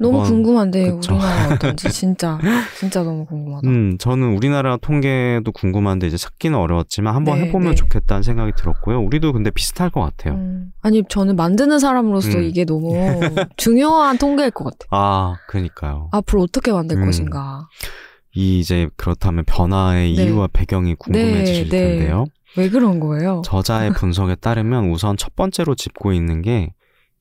너무 0.00 0.22
궁금한데 0.22 0.92
그쵸. 0.92 1.14
우리나라 1.14 1.48
어떤지 1.54 1.90
진짜 1.92 2.38
진짜 2.78 3.02
너무 3.02 3.26
궁금하다. 3.26 3.68
음, 3.68 3.98
저는 3.98 4.36
우리나라 4.36 4.76
통계도 4.76 5.50
궁금한데 5.52 6.06
이제 6.06 6.16
찾기는 6.16 6.56
어려웠지만 6.56 7.14
한번 7.14 7.40
네, 7.40 7.46
해보면 7.46 7.70
네. 7.70 7.74
좋겠다는 7.74 8.22
생각이 8.22 8.52
들었고요. 8.56 9.00
우리도 9.00 9.32
근데 9.32 9.50
비슷할 9.50 9.90
것 9.90 10.00
같아요. 10.00 10.34
음, 10.34 10.72
아니 10.80 11.02
저는 11.08 11.36
만드는 11.36 11.78
사람으로서 11.78 12.38
음. 12.38 12.44
이게 12.44 12.64
너무 12.64 12.92
중요한 13.56 14.18
통계일 14.18 14.52
것 14.52 14.64
같아. 14.64 14.86
아, 14.90 15.34
그러니까요. 15.48 16.08
앞으로 16.12 16.42
어떻게 16.42 16.72
만들 16.72 16.96
음. 16.98 17.06
것인가. 17.06 17.68
이 18.34 18.60
이제 18.60 18.88
그렇다면 18.96 19.44
변화의 19.46 20.14
네. 20.14 20.24
이유와 20.24 20.48
배경이 20.52 20.94
궁금해지실 20.94 21.68
네, 21.70 21.76
네. 21.76 21.88
텐데요. 21.98 22.26
왜 22.56 22.68
그런 22.68 23.00
거예요? 23.00 23.42
저자의 23.44 23.92
분석에 23.92 24.36
따르면 24.36 24.90
우선 24.90 25.16
첫 25.16 25.34
번째로 25.34 25.74
짚고 25.74 26.12
있는 26.12 26.40
게 26.42 26.72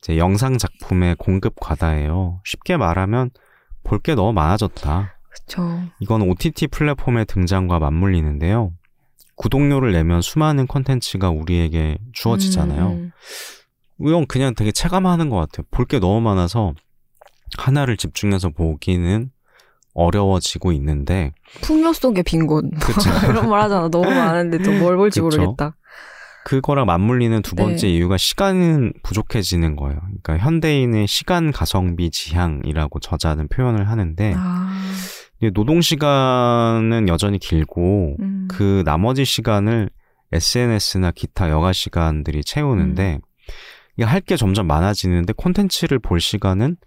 이제 0.08 0.18
영상 0.18 0.58
작품의 0.58 1.16
공급 1.18 1.56
과다예요. 1.60 2.40
쉽게 2.46 2.78
말하면 2.78 3.30
볼 3.84 4.00
게 4.00 4.16
너무 4.16 4.32
많아졌다. 4.34 5.14
그쵸. 5.30 5.82
이건 6.00 6.22
OTT 6.24 6.68
플랫폼의 6.68 7.26
등장과 7.26 7.80
맞물리는데요. 7.80 8.72
구독료를 9.36 9.92
내면 9.92 10.22
수많은 10.22 10.66
콘텐츠가 10.68 11.30
우리에게 11.30 11.98
주어지잖아요. 12.14 12.88
음, 12.90 13.12
이건 14.00 14.26
그냥 14.28 14.56
되게 14.56 14.72
체감하는 14.72 15.30
것 15.30 15.38
같아요. 15.38 15.66
볼 15.72 15.86
게 15.86 16.00
너무 16.00 16.22
많아서 16.22 16.74
하나를 17.58 17.98
집중해서 17.98 18.50
보기는 18.50 19.30
어려워지고 19.94 20.72
있는데, 20.74 21.34
풍요 21.62 21.94
속의 21.94 22.24
빈곤. 22.24 22.72
그쵸. 22.72 23.10
이런 23.30 23.50
말 23.50 23.62
하잖아. 23.62 23.90
너무 23.90 24.10
많은데 24.10 24.58
또 24.60 24.72
뭘 24.72 24.98
볼지 24.98 25.22
그쵸. 25.22 25.38
모르겠다. 25.40 25.76
그거랑 26.48 26.86
맞물리는 26.86 27.42
두 27.42 27.56
번째 27.56 27.88
네. 27.88 27.94
이유가 27.94 28.16
시간은 28.16 28.94
부족해지는 29.04 29.76
거예요. 29.76 30.00
그러니까 30.00 30.38
현대인의 30.38 31.06
시간 31.06 31.52
가성비 31.52 32.10
지향이라고 32.10 33.02
저자는 33.02 33.50
표현을 33.50 33.90
하는데, 33.90 34.34
아, 34.38 34.72
노동 35.54 35.82
시간은 35.82 37.10
여전히 37.10 37.38
길고, 37.38 38.16
음. 38.22 38.48
그 38.50 38.82
나머지 38.86 39.26
시간을 39.26 39.90
SNS나 40.32 41.12
기타 41.12 41.50
여가 41.50 41.74
시간들이 41.74 42.46
채우는데, 42.46 43.16
음. 43.16 43.22
이게 43.98 44.06
할게 44.06 44.38
점점 44.38 44.68
많아지는데 44.68 45.34
콘텐츠를 45.34 46.00
볼 46.00 46.22
시간은 46.22 46.78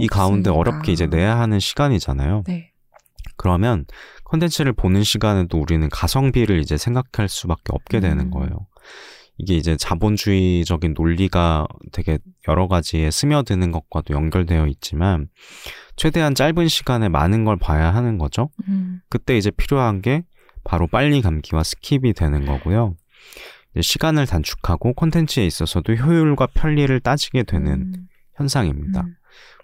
이 0.00 0.08
가운데. 0.08 0.50
어렵게 0.50 0.90
이제 0.90 1.06
내야 1.06 1.38
하는 1.38 1.60
시간이잖아요. 1.60 2.42
네. 2.48 2.72
그러면 3.36 3.84
콘텐츠를 4.24 4.72
보는 4.72 5.04
시간에도 5.04 5.60
우리는 5.60 5.88
가성비를 5.90 6.58
이제 6.58 6.76
생각할 6.76 7.28
수밖에 7.28 7.64
없게 7.68 8.00
되는 8.00 8.18
음. 8.24 8.30
거예요. 8.30 8.66
이게 9.38 9.54
이제 9.54 9.76
자본주의적인 9.76 10.94
논리가 10.96 11.66
되게 11.92 12.18
여러 12.48 12.68
가지에 12.68 13.10
스며드는 13.10 13.70
것과도 13.70 14.14
연결되어 14.14 14.66
있지만 14.68 15.28
최대한 15.96 16.34
짧은 16.34 16.68
시간에 16.68 17.08
많은 17.08 17.44
걸 17.44 17.58
봐야 17.58 17.94
하는 17.94 18.18
거죠. 18.18 18.50
음. 18.68 19.00
그때 19.08 19.36
이제 19.36 19.50
필요한 19.50 20.00
게 20.00 20.24
바로 20.64 20.86
빨리 20.86 21.20
감기와 21.20 21.62
skip이 21.62 22.16
되는 22.16 22.46
거고요. 22.46 22.96
시간을 23.78 24.26
단축하고 24.26 24.94
콘텐츠에 24.94 25.44
있어서도 25.44 25.94
효율과 25.94 26.46
편리를 26.46 26.98
따지게 27.00 27.42
되는 27.42 27.72
음. 27.72 28.08
현상입니다. 28.34 29.02
음. 29.02 29.14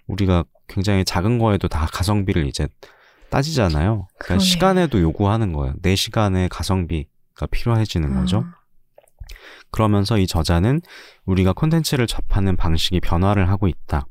우리가 0.07 0.43
굉장히 0.67 1.03
작은 1.03 1.39
거에도 1.39 1.67
다 1.67 1.87
가성비를 1.91 2.45
이제 2.45 2.67
따지잖아요. 3.29 4.07
그러니까 4.19 4.25
그러네. 4.25 4.39
시간에도 4.43 5.01
요구하는 5.01 5.53
거예요. 5.53 5.73
내 5.81 5.95
시간에 5.95 6.47
가성비가 6.47 7.47
필요해지는 7.49 8.13
거죠. 8.13 8.45
아, 9.73 9.75
그러면서 9.75 10.17
이 10.19 10.27
저자는 10.27 10.81
우리가 11.25 11.53
콘텐츠를 11.53 12.05
접하는 12.05 12.55
방식이 12.55 12.99
변화를 12.99 13.49
하고 13.49 13.67
있다. 13.67 14.05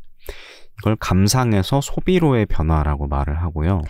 이걸 0.80 0.96
감상에서 0.96 1.80
소비로의 1.80 2.46
변화라고 2.46 3.06
말을 3.06 3.40
하고요. 3.40 3.82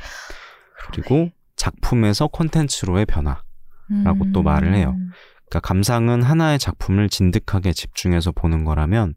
그리고 0.87 1.31
작품에서 1.57 2.27
콘텐츠로의 2.29 3.07
변화라고 3.07 4.33
또 4.35 4.43
말을 4.43 4.75
해요. 4.75 4.95
음. 4.97 5.11
그러니까 5.49 5.61
감상은 5.61 6.23
하나의 6.23 6.59
작품을 6.59 7.09
진득하게 7.09 7.73
집중해서 7.73 8.33
보는 8.33 8.65
거라면 8.65 9.15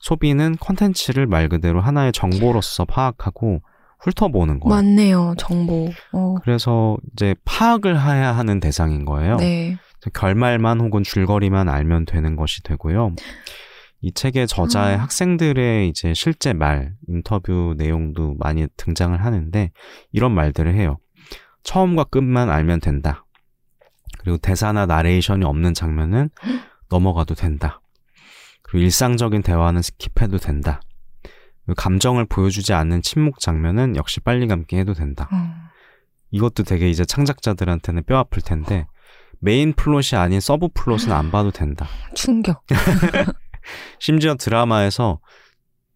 소비는 0.00 0.56
콘텐츠를 0.56 1.26
말 1.26 1.48
그대로 1.48 1.80
하나의 1.80 2.12
정보로서 2.12 2.84
파악하고 2.84 3.62
훑어보는 4.00 4.60
거예요. 4.60 4.74
맞네요. 4.74 5.34
정보. 5.38 5.90
어. 6.12 6.34
그래서 6.42 6.96
이제 7.12 7.34
파악을 7.44 7.98
해야 8.00 8.36
하는 8.36 8.60
대상인 8.60 9.04
거예요. 9.04 9.36
네. 9.36 9.78
결말만 10.12 10.80
혹은 10.80 11.02
줄거리만 11.02 11.68
알면 11.68 12.04
되는 12.06 12.36
것이 12.36 12.62
되고요. 12.62 13.14
이 14.00 14.12
책의 14.12 14.46
저자의 14.46 14.96
음. 14.96 15.00
학생들의 15.00 15.88
이제 15.88 16.14
실제 16.14 16.52
말, 16.52 16.94
인터뷰 17.08 17.74
내용도 17.76 18.34
많이 18.38 18.66
등장을 18.76 19.18
하는데 19.24 19.70
이런 20.12 20.32
말들을 20.32 20.74
해요. 20.74 20.98
처음과 21.62 22.04
끝만 22.04 22.50
알면 22.50 22.80
된다. 22.80 23.24
그리고 24.18 24.38
대사나 24.38 24.86
나레이션이 24.86 25.44
없는 25.44 25.74
장면은 25.74 26.30
넘어가도 26.88 27.34
된다. 27.34 27.80
그리고 28.62 28.84
일상적인 28.84 29.42
대화는 29.42 29.80
skip해도 29.80 30.40
된다. 30.42 30.80
그리고 31.64 31.74
감정을 31.76 32.26
보여주지 32.26 32.72
않는 32.74 33.02
침묵 33.02 33.40
장면은 33.40 33.96
역시 33.96 34.20
빨리 34.20 34.46
감기 34.46 34.76
해도 34.76 34.94
된다. 34.94 35.28
어. 35.32 35.66
이것도 36.30 36.64
되게 36.64 36.88
이제 36.88 37.04
창작자들한테는 37.04 38.04
뼈 38.04 38.18
아플 38.18 38.42
텐데 38.42 38.86
메인 39.40 39.72
플롯이 39.74 40.10
아닌 40.14 40.40
sub 40.40 40.68
플롯은 40.74 41.12
안 41.12 41.30
봐도 41.30 41.50
된다. 41.50 41.86
충격. 42.14 42.62
심지어 43.98 44.34
드라마에서 44.34 45.20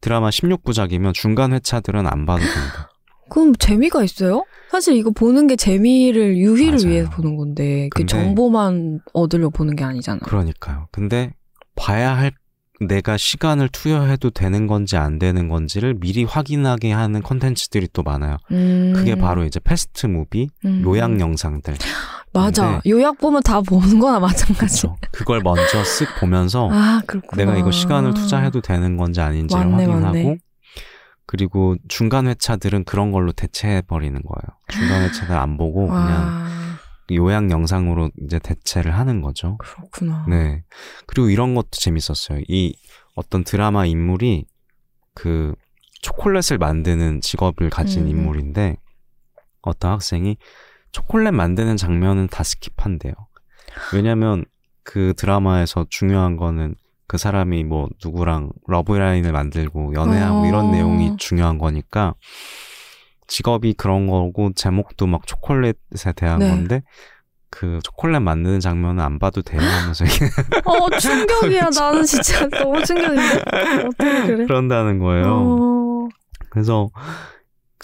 드라마 0.00 0.30
16부작이면 0.30 1.14
중간 1.14 1.52
회차들은 1.52 2.06
안 2.06 2.26
봐도 2.26 2.42
된다. 2.42 2.90
그럼 3.28 3.54
재미가 3.54 4.02
있어요? 4.02 4.44
사실 4.70 4.96
이거 4.96 5.10
보는 5.10 5.46
게 5.46 5.56
재미를 5.56 6.36
유희를 6.36 6.78
맞아요. 6.78 6.88
위해서 6.88 7.10
보는 7.10 7.36
건데 7.36 7.88
그 7.94 8.04
정보만 8.06 9.00
얻으려 9.12 9.50
보는 9.50 9.76
게 9.76 9.84
아니잖아. 9.84 10.20
그러니까요. 10.24 10.88
근데 10.90 11.32
봐야 11.76 12.16
할 12.16 12.32
내가 12.80 13.16
시간을 13.18 13.68
투여해도 13.68 14.30
되는 14.30 14.66
건지 14.66 14.96
안 14.96 15.18
되는 15.18 15.48
건지를 15.48 15.94
미리 15.94 16.24
확인하게 16.24 16.92
하는 16.92 17.22
컨텐츠들이 17.22 17.88
또 17.92 18.02
많아요. 18.02 18.38
음. 18.52 18.94
그게 18.96 19.14
바로 19.16 19.44
이제 19.44 19.60
fast 19.60 20.06
movie, 20.06 20.48
음. 20.64 20.82
요약 20.84 21.20
영상들. 21.20 21.74
맞아. 22.32 22.80
요약 22.86 23.18
보면 23.18 23.42
다 23.42 23.60
보는 23.60 23.98
거나 23.98 24.20
마찬가지. 24.20 24.82
그렇죠. 24.82 24.96
그걸 25.12 25.40
먼저 25.42 25.82
쓱 25.82 26.20
보면서 26.20 26.68
아. 26.70 27.00
내가 27.36 27.56
이거 27.56 27.70
시간을 27.70 28.14
투자해도 28.14 28.60
되는 28.60 28.96
건지 28.96 29.20
아닌지를 29.20 29.66
맞네, 29.66 29.84
확인하고 29.86 30.04
맞네. 30.04 30.38
그리고 31.26 31.76
중간 31.88 32.26
회차들은 32.26 32.84
그런 32.84 33.12
걸로 33.12 33.32
대체해 33.32 33.82
버리는 33.82 34.20
거예요. 34.20 34.58
중간 34.68 35.02
회차들 35.02 35.36
안 35.36 35.56
보고 35.56 35.86
그냥 35.86 36.08
와, 36.08 36.46
요약 37.12 37.50
영상으로 37.50 38.10
이제 38.22 38.38
대체를 38.38 38.96
하는 38.96 39.20
거죠. 39.20 39.56
그렇구나. 39.58 40.24
네. 40.28 40.62
그리고 41.06 41.30
이런 41.30 41.54
것도 41.54 41.70
재밌었어요. 41.72 42.40
이 42.48 42.74
어떤 43.14 43.44
드라마 43.44 43.86
인물이 43.86 44.46
그 45.14 45.54
초콜릿을 46.02 46.58
만드는 46.58 47.20
직업을 47.20 47.70
가진 47.70 48.04
음. 48.04 48.08
인물인데 48.08 48.76
어떤 49.62 49.92
학생이 49.92 50.36
초콜릿 50.92 51.32
만드는 51.32 51.76
장면은 51.76 52.28
다 52.28 52.42
스킵한대요. 52.42 53.14
왜냐면 53.94 54.44
그 54.82 55.14
드라마에서 55.16 55.86
중요한 55.88 56.36
거는 56.36 56.74
그 57.06 57.18
사람이 57.18 57.64
뭐 57.64 57.88
누구랑 58.04 58.50
러브라인을 58.66 59.32
만들고 59.32 59.94
연애하고 59.94 60.42
어. 60.42 60.46
이런 60.46 60.70
내용이 60.70 61.16
중요한 61.16 61.58
거니까 61.58 62.14
직업이 63.26 63.74
그런 63.74 64.06
거고 64.06 64.52
제목도 64.54 65.06
막 65.06 65.26
초콜릿에 65.26 66.12
대한 66.16 66.40
네. 66.40 66.48
건데 66.48 66.82
그 67.50 67.80
초콜릿 67.82 68.22
만드는 68.22 68.60
장면은 68.60 69.02
안 69.02 69.18
봐도 69.18 69.42
돼요 69.42 69.60
하면서 69.60 70.04
어, 70.64 70.90
충격이야. 70.98 71.70
나는 71.76 72.04
진짜 72.04 72.48
너무 72.48 72.82
충격인데? 72.84 73.42
어떻게 73.86 74.26
그래? 74.26 74.46
그런다는 74.46 74.98
거예요. 75.00 75.26
어, 75.26 76.08
그래서 76.50 76.90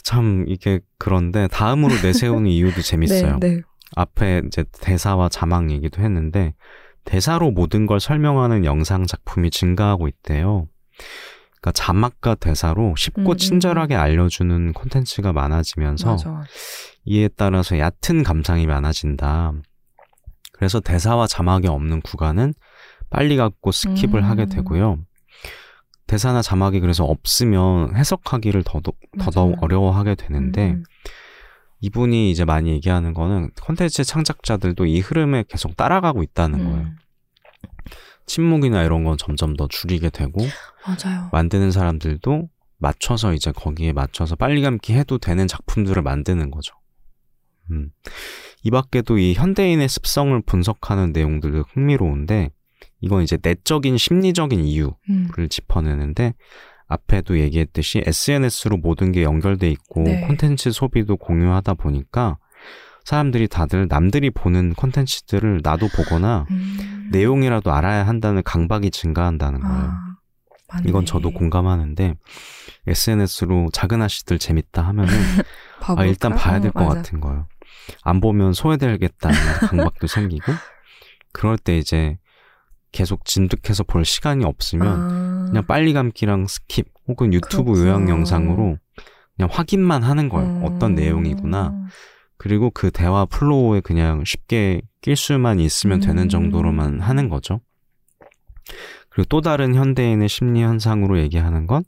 참 0.06 0.44
이게 0.46 0.78
그런데 0.98 1.48
다음으로 1.48 1.92
내세우는 2.00 2.46
이유도 2.48 2.80
재밌어요. 2.80 3.40
네, 3.40 3.56
네. 3.56 3.62
앞에 3.96 4.42
이제 4.46 4.64
대사와 4.80 5.28
자막 5.28 5.68
얘기도 5.72 6.00
했는데 6.00 6.54
대사로 7.04 7.50
모든 7.50 7.86
걸 7.86 7.98
설명하는 7.98 8.64
영상 8.64 9.04
작품이 9.04 9.50
증가하고 9.50 10.06
있대요. 10.06 10.68
그러니까 11.60 11.72
자막과 11.72 12.36
대사로 12.36 12.94
쉽고 12.96 13.22
음, 13.22 13.30
음, 13.32 13.36
친절하게 13.36 13.96
알려주는 13.96 14.74
콘텐츠가 14.74 15.32
많아지면서 15.32 16.10
맞아. 16.12 16.44
이에 17.04 17.26
따라서 17.26 17.76
얕은 17.76 18.22
감상이 18.22 18.68
많아진다. 18.68 19.54
그래서 20.52 20.78
대사와 20.78 21.26
자막이 21.26 21.66
없는 21.66 22.00
구간은 22.02 22.54
빨리 23.10 23.36
감고 23.37 23.72
skip을 23.72 24.14
음. 24.18 24.24
하게 24.24 24.46
되고요. 24.46 25.00
대사나 26.06 26.42
자막이 26.42 26.80
그래서 26.80 27.04
없으면 27.04 27.96
해석하기를 27.96 28.62
더더욱, 28.64 28.96
더더욱. 29.18 29.62
어려워하게 29.62 30.14
되는데 30.14 30.72
음, 30.72 30.84
이분이 31.80 32.30
이제 32.30 32.44
많이 32.44 32.70
얘기하는 32.70 33.12
거는 33.12 33.50
콘텐츠 33.62 34.04
창작자들도 34.04 34.86
이 34.86 35.00
흐름에 35.00 35.44
계속 35.48 35.76
따라가고 35.76 36.22
있다는 36.22 36.60
음. 36.60 36.70
거예요. 36.70 36.88
침묵이나 38.26 38.82
이런 38.82 39.04
건 39.04 39.16
점점 39.18 39.56
더 39.56 39.68
줄이게 39.68 40.10
되고 40.10 40.40
맞아요. 40.86 41.28
만드는 41.32 41.70
사람들도 41.70 42.48
맞춰서 42.78 43.32
이제 43.32 43.52
거기에 43.52 43.92
맞춰서 43.92 44.36
빨리 44.36 44.62
감기 44.62 44.94
해도 44.94 45.18
되는 45.18 45.46
작품들을 45.46 46.02
만드는 46.02 46.50
거죠. 46.50 46.74
음. 47.70 47.90
이 48.62 48.70
밖에도 48.70 49.18
이 49.18 49.34
현대인의 49.34 49.88
습성을 49.88 50.40
분석하는 50.42 51.12
내용들도 51.12 51.64
흥미로운데 51.72 52.50
이건 53.06 53.22
이제 53.22 53.38
내적인 53.40 53.96
심리적인 53.96 54.64
이유를 54.64 54.94
음, 55.08 55.48
짚어내는데 55.48 56.34
앞에도 56.88 57.38
얘기했듯이 57.38 58.02
SNS로 58.04 58.76
모든 58.76 59.12
게 59.12 59.22
연결돼 59.22 59.70
있고 59.70 60.02
네. 60.02 60.20
콘텐츠 60.26 60.70
소비도 60.70 61.16
공유하다 61.16 61.74
보니까 61.74 62.38
사람들이 63.04 63.46
다들 63.46 63.86
남들이 63.88 64.30
보는 64.30 64.74
콘텐츠들을 64.74 65.60
나도 65.62 65.86
보거나 65.88 66.46
음. 66.50 67.08
내용이라도 67.12 67.72
알아야 67.72 68.06
한다는 68.06 68.42
강박이 68.42 68.90
증가한다는 68.90 69.60
거예요. 69.60 69.92
아. 70.68 70.80
이건 70.84 71.06
저도 71.06 71.30
공감하는데 71.30 72.16
SNS로 72.88 73.68
작은 73.72 74.02
아씨들 74.02 74.40
재밌다 74.40 74.82
하면은 74.82 75.14
아? 75.96 76.04
일단 76.04 76.34
봐야 76.34 76.60
될 76.60 76.70
어, 76.70 76.72
것 76.72 76.84
맞아. 76.84 76.96
같은 76.96 77.20
거예요. 77.20 77.46
안 78.02 78.20
보면 78.20 78.52
소외되겠다는 78.52 79.36
강박도 79.70 80.08
생기고 80.08 80.52
그럴 81.32 81.56
때 81.56 81.78
이제 81.78 82.18
계속 82.96 83.26
진득해서 83.26 83.85
볼 83.85 84.06
시간이 84.06 84.46
없으면 84.46 84.88
아, 84.88 85.46
그냥 85.48 85.66
빨리 85.66 85.92
감기랑 85.92 86.46
skip 86.46 86.87
혹은 87.09 87.35
유튜브 87.35 87.72
그렇구나. 87.74 87.90
요약 87.90 88.09
영상으로 88.09 88.78
그냥 89.37 89.50
확인만 89.52 90.02
하는 90.02 90.30
거예요. 90.30 90.48
음. 90.48 90.64
어떤 90.64 90.94
내용이구나. 90.94 91.74
그리고 92.38 92.70
그 92.70 92.90
대화 92.90 93.26
flow에 93.26 93.80
그냥 93.80 94.24
쉽게 94.24 94.80
낄 95.02 95.14
수만 95.14 95.61
있으면 95.61 96.00
되는 96.00 96.22
음. 96.22 96.28
정도로만 96.30 97.00
하는 97.00 97.28
거죠. 97.28 97.61
그리고 99.11 99.26
또 99.28 99.42
다른 99.42 99.74
현대인의 99.74 100.30
심리 100.30 100.62
현상으로 100.62 101.18
얘기하는 101.20 101.66
건 101.66 101.85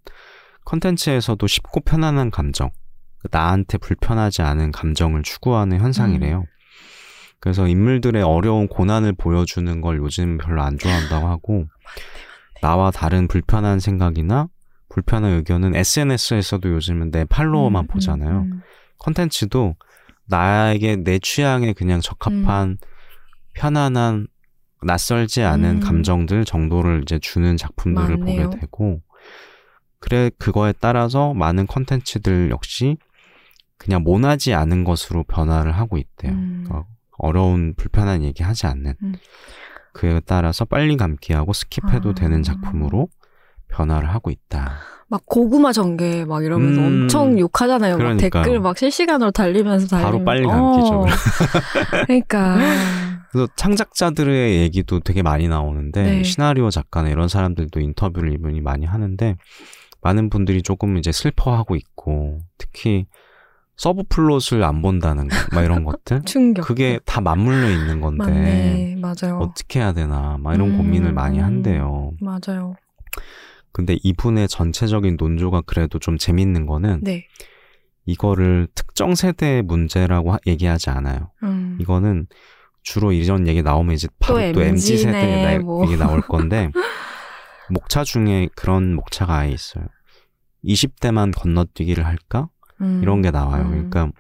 컨텐츠에서도 0.66 1.47
쉽고 1.47 1.81
편안한 1.81 2.31
감정, 2.31 2.71
그 3.18 3.29
나한테 3.31 3.79
불편하지 3.79 4.42
않은 4.42 4.73
감정을 4.73 5.23
추구하는 5.23 5.81
현상이래요. 5.81 6.44
그래서 7.40 7.68
인물들의 7.68 8.22
어려운 8.22 8.66
고난을 8.68 9.12
보여주는 9.12 9.81
걸 9.81 9.98
요즘 9.98 10.38
별로 10.38 10.62
안 10.62 10.79
좋아한다고 10.79 11.29
하고 11.29 11.66
나와 12.61 12.90
다른 12.90 13.29
불편한 13.29 13.79
생각이나 13.79 14.48
불편한 14.88 15.33
의견은 15.33 15.77
SNS에서도 15.77 16.68
요즘은 16.68 17.11
내 17.11 17.24
팔로워만 17.24 17.85
음, 17.85 17.87
보잖아요. 17.87 18.38
음, 18.40 18.53
음. 18.53 18.62
컨텐츠도 18.98 19.77
나에게 20.27 20.96
내 20.96 21.18
취향에 21.18 21.72
그냥 21.72 22.01
적합한 22.01 22.79
편안한 23.55 24.27
낯설지 24.83 25.42
않은 25.42 25.77
음. 25.77 25.81
감정들 25.81 26.44
정도를 26.44 27.03
이제 27.03 27.18
주는 27.18 27.57
작품들을 27.57 28.16
맞네요. 28.16 28.51
보게 28.51 28.61
되고 28.61 29.01
그래 30.01 30.31
그거에 30.38 30.72
따라서 30.79 31.35
많은 31.35 31.66
컨텐츠들 31.66 32.51
역시 32.51 32.96
그냥 33.77 34.03
모나지 34.03 34.55
않은 34.55 34.85
것으로 34.85 35.24
변화를 35.24 35.72
하고 35.72 35.98
있대요. 35.98 36.33
음. 36.33 36.66
어, 36.70 36.85
어려운 37.18 37.74
불편한 37.76 38.22
얘기 38.22 38.42
하지 38.42 38.66
않는 38.66 38.94
음. 39.02 39.14
그에 39.92 40.20
따라서 40.24 40.64
빨리 40.64 40.96
감기하고 40.96 41.52
skip해도 41.53 42.11
아. 42.11 42.14
되는 42.14 42.42
작품으로 42.42 43.09
변화를 43.68 44.09
하고 44.09 44.31
있다. 44.31 44.78
막 45.09 45.22
고구마 45.26 45.72
전개 45.72 46.24
막 46.24 46.44
이러면서 46.44 46.81
음. 46.81 47.02
엄청 47.02 47.38
욕하잖아요. 47.38 47.98
막. 47.98 48.16
댓글 48.18 48.61
막 48.61 48.76
실시간으로 48.76 49.31
달리면서 49.31 49.87
달리면 49.88 50.12
바로 50.12 50.24
빨리 50.24 50.46
감기죠. 50.46 50.94
어. 51.00 51.07
그러니까 52.07 52.59
그래서 53.31 53.50
창작자들의 53.57 54.57
얘기도 54.61 55.00
되게 55.00 55.22
많이 55.22 55.48
나오는데 55.48 56.02
네. 56.02 56.22
시나리오 56.22 56.70
작가나 56.70 57.09
이런 57.09 57.28
사람들도 57.28 57.81
인터뷰를 57.81 58.33
이분이 58.35 58.61
많이 58.61 58.87
하는데 58.87 59.37
많은 60.02 60.31
분들이 60.31 60.62
조금 60.62 60.96
이제 60.96 61.11
슬퍼하고 61.12 61.74
있고 61.76 62.40
특히 62.59 63.07
subplot을 63.79 64.62
안 64.64 64.83
본다는 64.83 65.29
거, 65.29 65.37
막 65.55 65.62
이런 65.62 65.85
것들 65.85 66.23
충격. 66.27 66.67
그게 66.67 66.99
다 67.07 67.21
맞물려 67.21 67.71
있는 67.71 68.01
건데 68.01 68.25
맞네. 68.25 68.97
맞아요. 69.01 69.38
어떻게 69.38 69.79
해야 69.81 69.93
되나 69.93 70.37
막 70.41 70.55
이런 70.55 70.73
음, 70.73 70.77
고민을 70.79 71.12
많이 71.12 71.38
음. 71.38 71.45
한대요. 71.45 72.12
맞아요. 72.21 72.75
근데 73.73 73.97
이분의 74.03 74.49
전체적인 74.49 75.17
논조가 75.19 75.62
그래도 75.62 75.99
좀 76.01 76.19
재밌는 76.19 76.67
거는 76.67 77.01
네. 77.05 77.27
이거를 78.05 78.67
특정 78.75 79.14
세대의 79.14 79.62
문제라고 79.62 80.33
하- 80.33 80.38
얘기하지 80.47 80.91
않아요. 80.91 81.31
음. 81.45 81.79
이거는 81.81 82.27
주로 82.83 83.12
이런 83.12 83.47
얘기 83.47 83.62
나오면 83.62 83.95
이제 83.95 84.09
바로 84.19 84.38
또 84.38 84.53
또 84.55 84.62
MZ 84.62 84.93
MZ 84.95 85.07
네, 85.07 85.12
세대 85.12 85.59
뭐. 85.61 85.85
얘기 85.85 85.97
나올 85.97 86.21
건데 86.27 86.71
목차 87.71 88.03
중에 88.03 88.49
그런 88.57 88.95
목차가 88.95 89.37
아예 89.38 89.51
있어요. 89.53 89.85
20대만 90.64 91.33
건너뛰기를 91.37 92.05
할까? 92.05 92.49
음. 92.81 93.01
이런 93.03 93.23
게 93.23 93.31
나와요. 93.31 93.64
음. 93.64 93.71
그러니까 93.71 94.11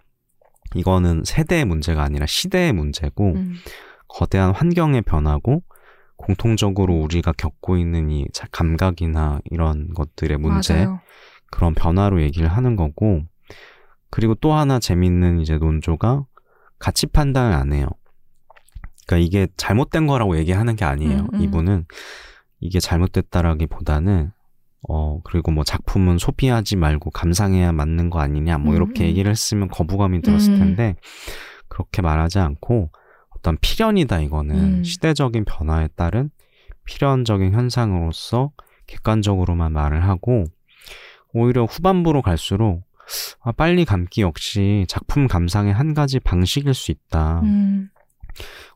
이거는 0.74 1.22
세대의 1.24 1.64
문제가 1.64 2.02
아니라 2.02 2.26
시대의 2.26 2.72
문제고 2.72 3.32
음. 3.34 3.54
거대한 4.08 4.52
환경의 4.52 5.02
변화고 5.02 5.62
공통적으로 6.16 6.94
우리가 6.94 7.32
겪고 7.32 7.76
있는 7.76 8.10
이 8.10 8.26
자- 8.32 8.48
감각이나 8.50 9.40
이런 9.50 9.92
것들의 9.94 10.36
문제 10.38 10.74
맞아요. 10.74 11.00
그런 11.50 11.74
변화로 11.74 12.20
얘기를 12.22 12.48
하는 12.48 12.76
거고 12.76 13.22
그리고 14.10 14.34
또 14.34 14.52
하나 14.52 14.78
재밌는 14.78 15.40
이제 15.40 15.58
논조가 15.58 16.24
가치 16.78 17.06
판단을 17.06 17.54
안 17.54 17.72
해요. 17.72 17.88
그러니까 19.06 19.24
이게 19.26 19.46
잘못된 19.56 20.06
거라고 20.06 20.36
얘기하는 20.38 20.76
게 20.76 20.84
아니에요. 20.84 21.20
음, 21.20 21.28
음. 21.34 21.40
이분은 21.40 21.86
이게 22.60 22.80
잘못됐다라기보다는 22.80 24.32
어 24.88 25.20
그리고 25.24 25.50
뭐 25.50 25.64
작품은 25.64 26.18
소비하지 26.18 26.76
말고 26.76 27.10
감상해야 27.10 27.72
맞는 27.72 28.10
거 28.10 28.20
아니냐 28.20 28.58
뭐 28.58 28.72
음, 28.72 28.76
이렇게 28.76 29.04
음. 29.04 29.08
얘기를 29.08 29.30
했으면 29.30 29.68
거부감이 29.68 30.22
들었을 30.22 30.54
음. 30.54 30.58
텐데 30.58 30.94
그렇게 31.68 32.00
말하지 32.00 32.38
않고 32.38 32.90
어떤 33.36 33.56
필연이다 33.60 34.20
이거는 34.20 34.56
음. 34.56 34.84
시대적인 34.84 35.44
변화에 35.44 35.88
따른 35.96 36.30
필연적인 36.84 37.52
현상으로서 37.52 38.52
객관적으로만 38.86 39.72
말을 39.72 40.04
하고 40.04 40.44
오히려 41.32 41.64
후반부로 41.64 42.22
갈수록 42.22 42.82
아, 43.40 43.52
빨리 43.52 43.84
감기 43.84 44.22
역시 44.22 44.84
작품 44.88 45.26
감상의 45.26 45.72
한 45.72 45.94
가지 45.94 46.20
방식일 46.20 46.74
수 46.74 46.90
있다. 46.90 47.40
음, 47.40 47.88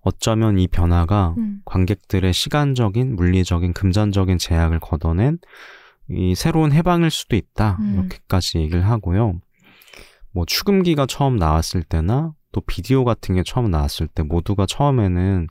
어쩌면 0.00 0.58
이 0.58 0.66
변화가 0.68 1.34
음. 1.38 1.60
관객들의 1.64 2.32
시간적인, 2.32 3.14
물리적인, 3.14 3.72
금전적인 3.72 4.38
제약을 4.38 4.80
걷어낸 4.80 5.38
이 6.08 6.34
새로운 6.34 6.72
해방일 6.72 7.10
수도 7.10 7.36
있다. 7.36 7.78
음. 7.80 7.94
이렇게까지 7.94 8.58
얘기를 8.58 8.86
하고요. 8.86 9.40
뭐 10.32 10.44
추금기가 10.46 11.06
처음 11.06 11.36
나왔을 11.36 11.82
때나 11.82 12.32
또 12.52 12.60
비디오 12.60 13.04
같은 13.04 13.34
게 13.34 13.42
처음 13.44 13.70
나왔을 13.70 14.06
때 14.06 14.22
모두가 14.22 14.66
처음에는 14.66 15.48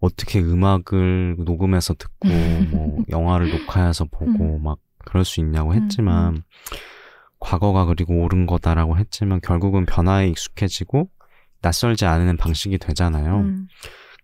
어떻게 0.00 0.40
음악을 0.40 1.36
녹음해서 1.38 1.94
듣고 1.94 2.28
뭐 2.70 3.04
영화를 3.08 3.50
녹화해서 3.50 4.06
보고 4.06 4.58
막 4.58 4.78
그럴 5.04 5.24
수 5.24 5.40
있냐고 5.40 5.74
했지만 5.74 6.36
음, 6.36 6.42
과거가 7.38 7.86
그리고 7.86 8.22
옳은 8.22 8.46
거다라고 8.46 8.98
했지만 8.98 9.40
결국은 9.40 9.86
변화에 9.86 10.28
익숙해지고 10.28 11.08
낯설지 11.60 12.04
않은 12.04 12.36
방식이 12.36 12.78
되잖아요. 12.78 13.40
음. 13.40 13.68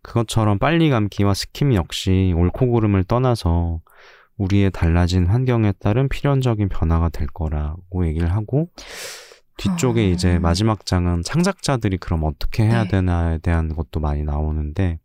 그것처럼 0.03 0.59
빨리 0.59 0.91
감기와 0.91 1.35
스킴 1.35 1.75
역시 1.75 2.33
옳고 2.37 2.73
그름을 2.73 3.05
떠나서 3.05 3.81
우리의 4.39 4.71
달라진 4.71 5.27
환경에 5.27 5.73
따른 5.81 6.09
필연적인 6.09 6.69
변화가 6.69 7.11
될 7.11 7.27
거라고 7.27 8.07
얘기를 8.07 8.33
하고 8.33 8.71
뒤쪽에 9.59 10.01
아. 10.01 10.05
이제 10.05 10.39
마지막 10.39 10.87
장은 10.87 11.23
창작자들이 11.23 11.99
그럼 11.99 12.25
어떻게 12.25 12.65
해야 12.65 12.85
네. 12.85 12.91
되나에 12.91 13.39
대한 13.39 13.75
것도 13.75 14.01
많이 14.01 14.23
나오는데 14.23 15.01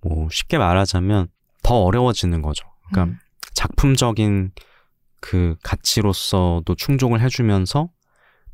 뭐 0.00 0.28
쉽게 0.30 0.58
말하자면 0.58 1.28
더 1.62 1.74
어려워지는 1.84 2.42
거죠. 2.42 2.66
그러니까 2.86 3.14
음. 3.14 3.18
작품적인 3.54 4.52
그 5.20 5.56
가치로서도 5.62 6.74
충족을 6.74 7.20
해주면서 7.20 7.90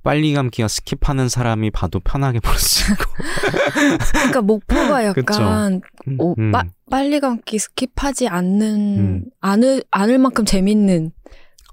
빨리 0.04 0.34
감기나 0.34 0.68
skip하는 0.68 1.28
사람이 1.28 1.70
봐도 1.70 1.98
편하게 1.98 2.38
볼 2.38 2.54
수 2.58 2.92
있고 2.92 3.04
그러니까 4.12 4.42
목표가. 4.42 5.04
약간 5.04 5.80
오, 6.18 6.34
음. 6.38 6.52
빠, 6.52 6.62
빨리 6.90 7.18
감기 7.18 7.56
skip하지 7.56 8.30
않는 8.30 8.98
음. 8.98 9.24
않을 9.40 9.82
않을 9.90 10.18
만큼 10.18 10.44
재밌는 10.44 11.10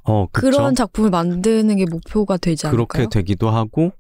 어? 0.04 0.28
그런 0.32 0.74
작품을 0.74 1.10
만드는 1.12 1.76
게 1.76 1.86
목표가 1.89 2.38
되지 2.38 2.67
않을까요? 2.67 2.88
그렇게 2.88 3.10
되기도 3.10 3.50
하고 3.50 3.91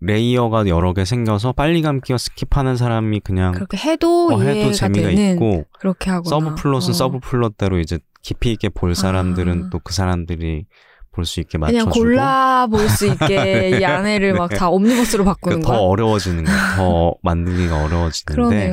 layer가 0.00 0.66
여러 0.68 0.92
개 0.94 1.04
생겨서 1.04 1.52
빨리 1.52 1.82
감기나 1.82 2.16
skip하는 2.16 2.76
사람이 2.76 3.20
그냥 3.20 3.52
그렇게 3.52 3.76
해도 3.76 4.28
어, 4.32 4.40
해도 4.40 4.72
재미가 4.72 5.10
있고 5.10 5.64
그렇게 5.78 6.10
하거나 6.10 6.28
subplot은 6.28 6.90
어. 6.90 6.92
sub 6.92 7.18
plot대로 7.20 7.78
이제 7.78 7.98
깊이 8.22 8.52
있게 8.52 8.68
볼 8.68 8.94
사람들은 8.94 9.64
아. 9.66 9.70
또그 9.70 9.92
사람들이 9.92 10.66
볼 11.12 11.24
수 11.24 11.40
있게 11.40 11.58
그냥 11.58 11.86
맞춰주고 11.86 11.90
골라 12.04 12.66
볼 12.68 12.88
수 12.88 13.06
있게 13.06 13.78
이 13.80 13.84
안에를 13.84 14.34
막 14.34 14.48
네. 14.50 14.56
다 14.56 14.68
옴니버스로 14.70 15.24
바꾸는 15.24 15.60
그러니까 15.60 15.72
더. 15.72 15.82
어려워지는 15.88 16.44
거야. 16.44 16.76
더 16.76 17.14
만들기가 17.22 17.84
어려워지는데. 17.84 18.72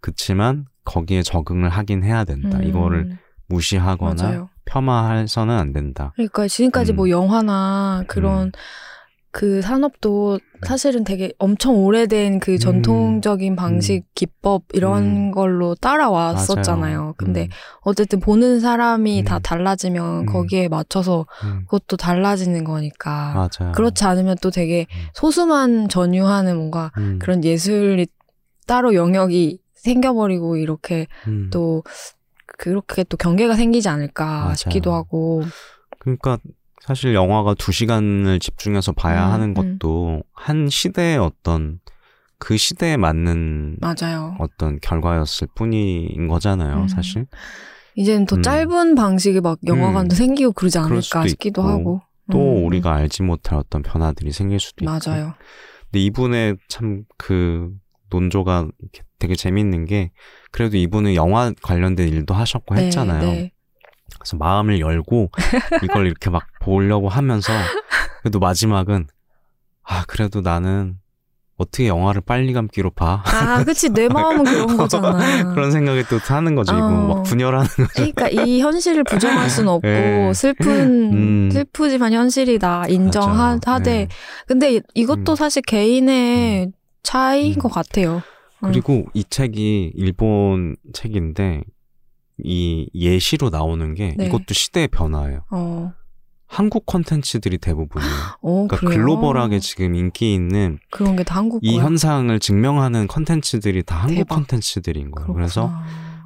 그치만 0.00 0.66
거기에 0.84 1.22
적응을 1.22 1.68
하긴 1.70 2.04
해야 2.04 2.24
된다. 2.24 2.58
음, 2.58 2.64
이거를 2.64 3.18
무시하거나 3.48 4.22
맞아요. 4.22 4.48
폄하해서는 4.64 5.56
안 5.58 5.72
된다. 5.72 6.12
그러니까 6.16 6.46
지금까지 6.48 6.92
음. 6.92 6.96
뭐 6.96 7.10
영화나 7.10 8.04
그런 8.06 8.46
음. 8.48 8.52
그 9.32 9.62
산업도 9.62 10.40
사실은 10.66 11.04
되게 11.04 11.32
엄청 11.38 11.84
오래된 11.84 12.40
그 12.40 12.58
전통적인 12.58 13.54
방식, 13.54 14.04
기법 14.14 14.64
이런 14.72 15.04
음. 15.04 15.30
걸로 15.30 15.76
따라왔었잖아요. 15.76 16.98
맞아요. 16.98 17.14
근데 17.16 17.44
음, 17.44 17.48
어쨌든 17.82 18.18
보는 18.18 18.58
사람이 18.58 19.20
음. 19.20 19.24
다 19.24 19.38
달라지면 19.38 20.20
음. 20.20 20.26
거기에 20.26 20.68
맞춰서 20.68 21.26
음, 21.44 21.64
그것도 21.66 21.96
달라지는 21.96 22.64
거니까. 22.64 23.32
맞아요. 23.34 23.72
그렇지 23.72 24.04
않으면 24.04 24.36
또 24.42 24.50
되게 24.50 24.86
음. 24.90 25.06
소수만 25.14 25.88
전유하는 25.88 26.56
뭔가 26.56 26.90
음, 26.98 27.18
그런 27.20 27.44
예술이 27.44 28.08
따로 28.66 28.94
영역이 28.94 29.60
생겨버리고 29.74 30.56
이렇게 30.56 31.06
음. 31.28 31.50
또 31.52 31.84
그렇게 32.58 33.04
또 33.04 33.16
경계가 33.16 33.54
생기지 33.54 33.88
않을까 33.88 34.24
맞아요. 34.40 34.54
싶기도 34.56 34.92
하고. 34.92 35.42
그러니까 36.00 36.38
사실 36.80 37.14
영화가 37.14 37.54
두 37.54 37.72
시간을 37.72 38.38
집중해서 38.40 38.92
봐야 38.92 39.26
음, 39.28 39.32
하는 39.32 39.54
것도 39.54 40.22
한 40.32 40.68
시대의 40.68 41.18
어떤 41.18 41.78
그 42.38 42.56
시대에 42.56 42.96
맞는 42.96 43.76
맞아요. 43.80 44.36
어떤 44.38 44.80
결과였을 44.80 45.48
뿐인 45.54 46.26
거잖아요, 46.28 46.82
음. 46.82 46.88
사실. 46.88 47.26
이제는 47.96 48.24
더 48.26 48.36
음. 48.36 48.42
짧은 48.42 48.94
방식의 48.94 49.42
막 49.42 49.58
영화관도 49.66 50.14
생기고 50.14 50.52
그러지 50.52 50.78
않을까 50.78 51.26
싶기도 51.26 51.62
있고, 51.62 51.68
하고. 51.70 52.00
또 52.32 52.38
음, 52.38 52.66
우리가 52.66 52.94
알지 52.94 53.22
못할 53.24 53.58
어떤 53.58 53.82
변화들이 53.82 54.32
생길 54.32 54.58
수도 54.58 54.84
있고. 54.84 54.92
맞아요. 55.10 55.34
근데 55.90 56.00
이분의 56.00 56.56
참 56.68 57.04
그 57.18 57.70
논조가 58.10 58.68
되게 59.18 59.36
재밌는 59.36 59.84
게 59.84 60.10
그래도 60.50 60.76
이분은 60.76 61.14
영화 61.14 61.52
관련된 61.62 62.08
일도 62.08 62.34
하셨고 62.34 62.74
네, 62.74 62.82
했잖아요. 62.86 63.20
네. 63.20 63.52
그래서 64.20 64.36
마음을 64.36 64.78
열고 64.80 65.30
이걸 65.82 66.06
이렇게 66.06 66.30
막 66.30 66.44
보려고 66.60 67.08
하면서 67.08 67.52
그래도 68.22 68.38
마지막은 68.38 69.06
아 69.82 70.04
그래도 70.06 70.40
나는 70.42 70.96
어떻게 71.56 71.88
영화를 71.88 72.22
빨리 72.22 72.52
감기로 72.54 72.90
봐 72.90 73.22
아, 73.26 73.62
그치. 73.64 73.90
내 73.90 74.08
마음은 74.12 74.44
그런 74.44 74.76
거잖아. 74.78 75.52
그런 75.52 75.70
생각이 75.70 76.04
또 76.04 76.16
하는 76.22 76.54
거죠. 76.54 76.72
이거 76.74 76.86
어. 76.86 76.90
막 77.16 77.22
분열하는 77.24 77.66
거죠. 77.68 77.88
그러니까 77.94 78.28
이 78.30 78.60
현실을 78.62 79.04
부정할 79.04 79.50
순 79.50 79.68
없고 79.68 79.86
네. 79.86 80.32
슬픈 80.32 81.12
음. 81.12 81.50
슬프지만 81.50 82.12
현실이다. 82.14 82.86
인정하되 82.88 83.82
네. 83.82 84.08
근데 84.46 84.76
이- 84.76 84.80
이것도 84.94 85.32
음. 85.32 85.36
사실 85.36 85.60
개인의 85.62 86.72
차이인 87.02 87.54
음. 87.54 87.58
것 87.58 87.68
같아요. 87.70 88.22
음. 88.64 88.68
그리고 88.70 89.04
이 89.12 89.24
책이 89.24 89.92
일본 89.96 90.76
책인데 90.94 91.62
이 92.44 92.88
예시로 92.94 93.50
나오는 93.50 93.94
게 93.94 94.14
네. 94.16 94.26
이것도 94.26 94.52
시대의 94.54 94.88
변화예요. 94.88 95.44
어, 95.50 95.92
한국 96.46 96.84
콘텐츠들이 96.86 97.58
대부분이에요. 97.58 98.10
어 98.42 98.66
그러니까 98.66 98.76
그래요? 98.78 98.90
글로벌하게 98.96 99.60
지금 99.60 99.94
인기 99.94 100.34
있는 100.34 100.78
그런 100.90 101.14
게 101.16 101.22
다 101.24 101.36
한국 101.36 101.60
이 101.62 101.74
거야. 101.76 101.84
현상을 101.84 102.38
증명하는 102.40 103.06
콘텐츠들이 103.06 103.82
다 103.84 103.96
한국 103.96 104.14
대박. 104.16 104.34
콘텐츠들인 104.36 105.10
거예요. 105.12 105.26
그렇구나. 105.26 105.34
그래서 105.34 105.72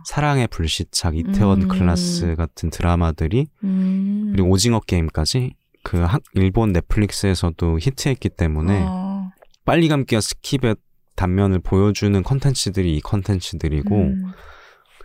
사랑의 0.07 0.49
불시착, 0.49 1.17
이태원 1.17 1.63
음. 1.63 1.69
클라스 1.69 2.35
같은 2.37 2.71
드라마들이 2.71 3.47
음. 3.65 4.31
그리고 4.33 4.49
오징어 4.51 4.81
게임까지 4.81 5.55
그 5.83 5.99
한- 5.99 6.21
일본 6.35 6.73
넷플릭스에서도 6.73 7.79
히트했기 7.79 8.31
때문에 8.31 8.85
어, 8.87 9.31
빨리 9.67 9.89
감기와 9.89 10.21
skip의 10.21 10.79
단면을 11.17 11.59
보여주는 11.61 12.23
콘텐츠들이 12.23 12.97
이 12.97 13.01
콘텐츠들이고 13.01 13.95
음. 13.97 14.33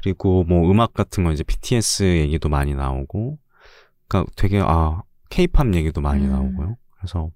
그리고 0.02 0.44
뭐 0.46 0.70
음악 0.72 0.94
같은 0.94 1.24
거 1.26 1.32
이제 1.34 1.44
BTS 1.44 2.04
얘기도 2.04 2.48
많이 2.50 2.74
나오고 2.74 3.38
그러니까 4.08 4.32
되게 4.38 4.62
아 4.64 5.02
케이팝 5.30 5.74
얘기도 5.76 6.00
많이 6.02 6.26
음. 6.26 6.32
나오고요. 6.32 6.78
그래서 6.98 7.30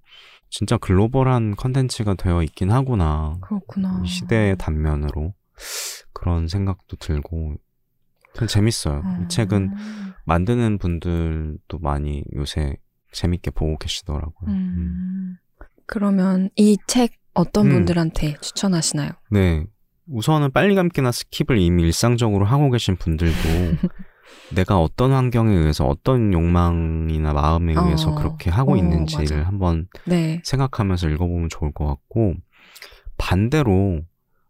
진짜 0.49 0.78
글로벌한 0.78 1.56
컨텐츠가 1.56 2.13
되어 2.15 2.41
있긴 2.43 2.71
하구나. 2.71 3.38
그렇구나. 3.41 4.02
이 4.04 4.08
시대의 4.08 4.56
단면으로 4.58 5.34
그런 6.13 6.47
생각도 6.47 6.95
들고 6.97 7.56
참 8.36 8.47
재밌어요. 8.47 9.04
이 9.23 9.28
책은 9.28 9.73
음. 9.73 10.13
만드는 10.26 10.78
분들도 10.78 11.80
많이 11.80 12.23
요새 12.36 12.78
재밌게 13.12 13.52
보고 13.52 13.78
계시더라고요. 13.78 14.49
음. 14.49 14.76
음. 14.78 15.38
그러면 15.86 16.49
이 16.56 16.78
책 16.88 17.13
어떤 17.36 17.65
음. 17.67 17.71
분들한테 17.71 18.38
추천하시나요? 18.41 19.12
네. 19.32 19.65
우선은 20.07 20.51
빨리 20.51 20.75
감기나 20.75 21.11
skip을 21.12 21.59
이미 21.59 21.83
일상적으로 21.83 22.45
하고 22.45 22.69
계신 22.69 22.95
분들도 22.95 23.33
내가 24.53 24.79
어떤 24.79 25.11
환경에 25.11 25.55
의해서 25.55 25.85
어떤 25.85 26.33
욕망이나 26.33 27.33
마음에 27.33 27.75
어. 27.75 27.83
의해서 27.85 28.13
그렇게 28.15 28.49
하고 28.49 28.73
어, 28.73 28.77
있는지를 28.77 29.37
맞아. 29.37 29.47
한번 29.47 29.87
네. 30.05 30.41
생각하면서 30.43 31.09
읽어보면 31.09 31.49
좋을 31.49 31.71
것 31.71 31.85
같고 31.85 32.33
반대로 33.17 34.01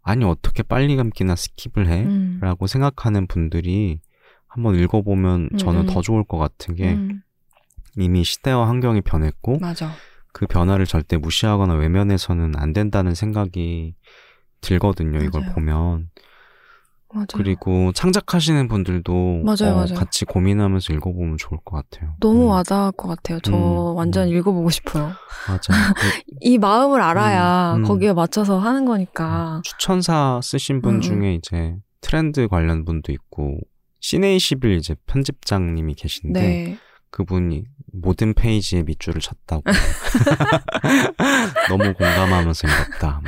아니 0.02 0.26
어떻게 0.26 0.64
빨리 0.64 0.96
감기나 0.96 1.36
skip을 1.36 1.88
해? 1.88 2.04
음. 2.04 2.40
라고 2.42 2.68
생각하는 2.68 3.28
분들이 3.28 4.00
한번 4.48 4.76
읽어보면 4.76 5.52
저는 5.58 5.82
음. 5.82 5.86
더 5.86 6.02
좋을 6.02 6.24
것 6.24 6.38
같은 6.38 6.76
게 6.76 6.94
음, 6.94 7.22
이미 7.96 8.24
시대와 8.24 8.68
환경이 8.68 9.02
변했고 9.02 9.60
맞아. 9.60 9.92
그 10.32 10.46
변화를 10.46 10.86
절대 10.86 11.18
무시하거나 11.18 11.76
외면해서는 11.76 12.54
안 12.58 12.74
된다는 12.74 13.16
생각이 13.16 13.96
들거든요. 14.64 15.20
이걸 15.20 15.42
맞아요. 15.42 15.54
보면. 15.54 16.10
맞아요. 17.14 17.28
그리고 17.36 17.92
창작하시는 17.92 18.68
분들도 18.68 19.44
맞아요, 19.44 19.84
어. 19.84 19.86
같이 19.94 20.26
고민하면서 20.26 20.94
읽어보면 20.94 21.38
좋을 21.38 21.60
것 21.64 21.76
같아요. 21.76 22.16
너무 22.20 22.46
음, 22.46 22.48
와닿을 22.50 22.94
것 22.94 23.08
같아요. 23.08 23.40
저 23.42 23.56
음, 23.56 23.96
완전 23.96 24.28
음. 24.30 24.34
읽어보고 24.34 24.72
싶어요. 24.72 25.12
맞아요. 25.48 25.94
이 26.42 26.58
마음을 26.58 27.00
알아야 27.02 27.76
음, 27.76 27.82
음. 27.82 27.84
거기에 27.84 28.14
맞춰서 28.14 28.58
하는 28.58 28.86
거니까. 28.86 29.62
추천사 29.64 30.40
쓰신 30.42 30.82
분 30.82 30.96
음, 30.96 30.96
음. 30.96 31.02
중에 31.02 31.36
이제 31.36 31.76
트렌드 32.02 32.48
관련 32.48 32.84
분도 32.84 33.12
있고 33.12 33.60
시네21 34.02 34.78
이제 34.78 34.96
편집장님이 35.06 35.94
계신데 35.94 36.42
네. 36.42 36.78
그분이 37.12 37.64
모든 37.94 38.34
페이지에 38.34 38.82
밑줄을 38.84 39.22
쳤다고 39.22 39.64
너무 41.70 41.94
공감하면서 41.94 42.68
읽었다. 42.68 43.22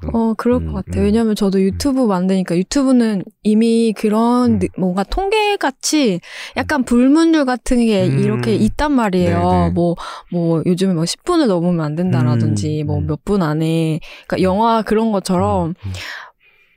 거. 0.00 0.10
어, 0.12 0.34
그럴 0.34 0.58
음, 0.58 0.72
것 0.72 0.84
같아요. 0.86 1.02
음. 1.02 1.06
왜냐면 1.06 1.34
저도 1.34 1.60
유튜브 1.60 2.06
만드니까 2.06 2.56
유튜브는 2.56 3.24
이미 3.42 3.92
그런 3.96 4.52
음. 4.54 4.58
느- 4.60 4.66
뭔가 4.78 5.02
통계같이 5.02 6.20
약간 6.56 6.84
불문율 6.84 7.44
같은 7.44 7.84
게 7.84 8.06
음. 8.06 8.18
이렇게 8.20 8.54
있단 8.54 8.92
말이에요. 8.92 9.50
네네. 9.50 9.70
뭐, 9.70 9.96
뭐 10.30 10.62
요즘에 10.64 10.94
뭐 10.94 11.04
10분을 11.04 11.46
넘으면 11.46 11.84
안 11.84 11.96
된다라든지 11.96 12.82
음, 12.82 12.86
뭐 12.86 12.98
음. 12.98 13.06
몇분 13.06 13.42
안에 13.42 14.00
그러니까 14.26 14.42
영화 14.42 14.82
그런 14.82 15.12
것처럼 15.12 15.68
음, 15.70 15.74
음. 15.84 15.92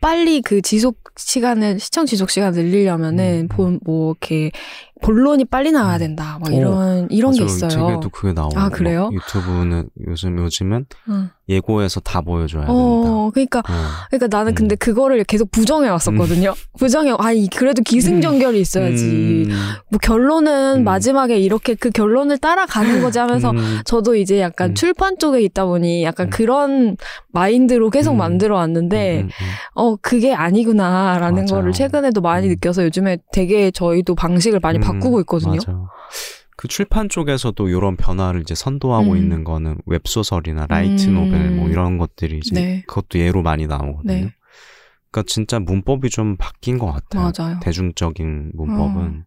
빨리 0.01 0.41
그 0.41 0.61
지속 0.63 0.97
시간을 1.15 1.79
시청 1.79 2.07
지속 2.07 2.31
시간 2.31 2.57
을 2.57 2.63
늘리려면은 2.63 3.47
음. 3.51 3.79
본뭐 3.79 4.15
이렇게 4.19 4.51
본론이 5.01 5.45
빨리 5.45 5.71
나와야 5.71 5.97
된다. 5.97 6.37
뭐 6.39 6.49
오, 6.51 6.55
이런 6.55 7.07
이런 7.09 7.31
게 7.33 7.41
맞아요. 7.41 7.45
있어요. 7.45 7.69
책에도 7.69 8.09
그게 8.09 8.33
나오고 8.33 8.59
아, 8.59 8.69
그래요? 8.69 9.05
막 9.05 9.13
유튜브는 9.13 9.89
요즘 10.07 10.37
요즘은 10.37 10.85
응. 11.09 11.29
예고해서 11.49 11.99
다 11.99 12.21
보여줘야 12.21 12.65
된다. 12.65 12.73
어, 12.73 13.29
그러니까 13.33 13.59
어. 13.59 13.63
그러니까 14.09 14.35
나는 14.37 14.53
음. 14.53 14.55
근데 14.55 14.75
그거를 14.75 15.23
계속 15.25 15.51
부정해 15.51 15.89
왔었거든요. 15.89 16.53
부정해, 16.77 17.13
아, 17.17 17.31
이 17.31 17.47
그래도 17.47 17.81
기승전결이 17.83 18.59
있어야지. 18.59 19.45
음, 19.49 19.51
뭐 19.89 19.99
결론은 20.01 20.79
음. 20.79 20.83
마지막에 20.83 21.37
이렇게 21.37 21.73
그 21.75 21.89
결론을 21.89 22.37
따라가는 22.37 23.01
거지 23.01 23.19
하면서 23.19 23.51
음, 23.51 23.79
저도 23.85 24.15
이제 24.15 24.39
약간 24.39 24.69
음. 24.69 24.75
출판 24.75 25.17
쪽에 25.17 25.41
있다 25.41 25.65
보니 25.65 26.03
약간 26.03 26.27
음. 26.27 26.29
그런 26.29 26.97
마인드로 27.33 27.89
계속 27.89 28.13
음. 28.13 28.17
만들어 28.17 28.55
왔는데 28.55 29.21
음, 29.21 29.23
음, 29.25 29.29
어 29.75 29.95
그게 29.97 30.33
아니구나라는 30.33 31.45
맞아요. 31.45 31.61
거를 31.61 31.71
최근에도 31.73 32.21
많이 32.21 32.47
음. 32.47 32.51
느껴서 32.51 32.83
요즘에 32.85 33.17
되게 33.33 33.71
저희도 33.71 34.15
방식을 34.15 34.59
많이 34.61 34.77
음, 34.77 34.81
바꾸고 34.93 35.19
있거든요. 35.21 35.53
맞아. 35.53 35.87
그 36.55 36.67
출판 36.67 37.09
쪽에서도 37.09 37.69
이런 37.69 37.97
변화를 37.97 38.41
이제 38.41 38.53
선도하고 38.53 39.13
음. 39.13 39.17
있는 39.17 39.43
거는 39.43 39.77
웹소설이나 39.87 40.67
light 40.67 41.07
음. 41.07 41.15
novel 41.15 41.49
뭐 41.49 41.69
이런 41.69 41.97
것들이 41.97 42.37
이제 42.37 42.53
네. 42.53 42.83
그것도 42.87 43.19
예로 43.19 43.41
많이 43.41 43.65
나오거든요. 43.65 44.13
네. 44.13 44.35
그러니까 45.09 45.23
진짜 45.27 45.59
문법이 45.59 46.09
좀 46.09 46.37
바뀐 46.37 46.77
것 46.77 46.91
같아요. 46.91 47.31
맞아요. 47.35 47.59
대중적인 47.61 48.51
문법은 48.53 49.25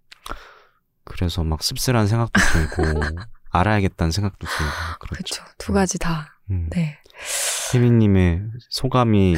그래서 1.05 1.45
막 1.45 1.63
씁쓸한 1.63 2.07
생각도 2.07 2.41
들고 2.41 3.01
알아야겠다는 3.51 4.11
생각도 4.11 4.47
들고 4.47 4.73
그렇죠. 5.01 5.43
그렇죠. 5.43 5.45
두 5.59 5.73
가지 5.73 5.99
다. 5.99 6.39
음. 6.51 6.69
네. 6.71 6.99
혜민님의 7.75 8.43
소감이 8.71 9.37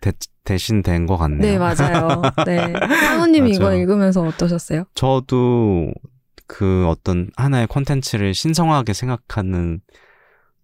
대, 0.00 0.12
대신 0.44 0.82
된 0.82 1.06
것 1.06 1.16
같네요. 1.16 1.40
네, 1.40 1.58
맞아요. 1.58 2.22
네. 2.46 2.72
상우님 3.00 3.48
이거. 3.48 3.74
읽으면서 3.74 4.22
어떠셨어요? 4.22 4.84
저도 4.94 5.92
그 6.46 6.86
어떤 6.88 7.30
하나의 7.36 7.66
콘텐츠를 7.66 8.34
신성하게 8.34 8.92
생각하는 8.92 9.80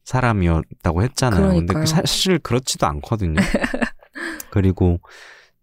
사람이었다고 0.05 1.03
했잖아요. 1.03 1.41
근데 1.55 1.73
그러니까요. 1.73 1.81
그 1.85 1.87
사실 1.87 2.39
그렇지도 2.39 2.87
않거든요. 2.87 3.37
그리고 4.51 5.01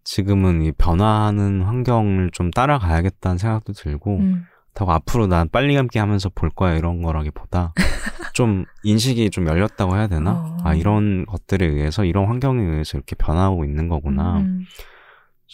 지금은 0.03 0.61
이 0.63 0.71
변화하는 0.71 1.61
환경을 1.61 2.31
좀 2.33 2.51
따라가야겠다는 2.51 3.37
생각도 3.37 3.73
들고 3.73 4.17
음. 4.17 4.45
그렇다고 4.79 4.91
앞으로 4.93 5.27
난 5.27 5.49
빨리 5.49 5.75
감기 5.75 5.99
하면서 5.99 6.29
볼 6.29 6.49
거야 6.49 6.75
이런 6.75 7.01
거라기보다 7.01 7.73
좀 8.33 8.65
인식이 8.83 9.29
좀 9.29 9.47
열렸다고 9.47 9.95
해야 9.95 10.07
되나? 10.07 10.31
어. 10.31 10.57
아 10.63 10.73
이런 10.73 11.25
것들에 11.25 11.65
의해서 11.65 12.05
이런 12.05 12.27
환경에 12.27 12.63
의해서 12.63 12.97
이렇게 12.97 13.15
변화하고 13.15 13.65
있는 13.65 13.89
거구나. 13.89 14.39
음, 14.39 14.65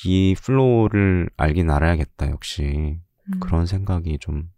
이 0.05 0.35
flow를 0.39 1.29
알긴 1.37 1.71
알아야겠다 1.71 2.29
역시 2.29 2.99
음. 3.33 3.39
그런 3.39 3.65
생각이 3.65 4.19
좀 4.19 4.49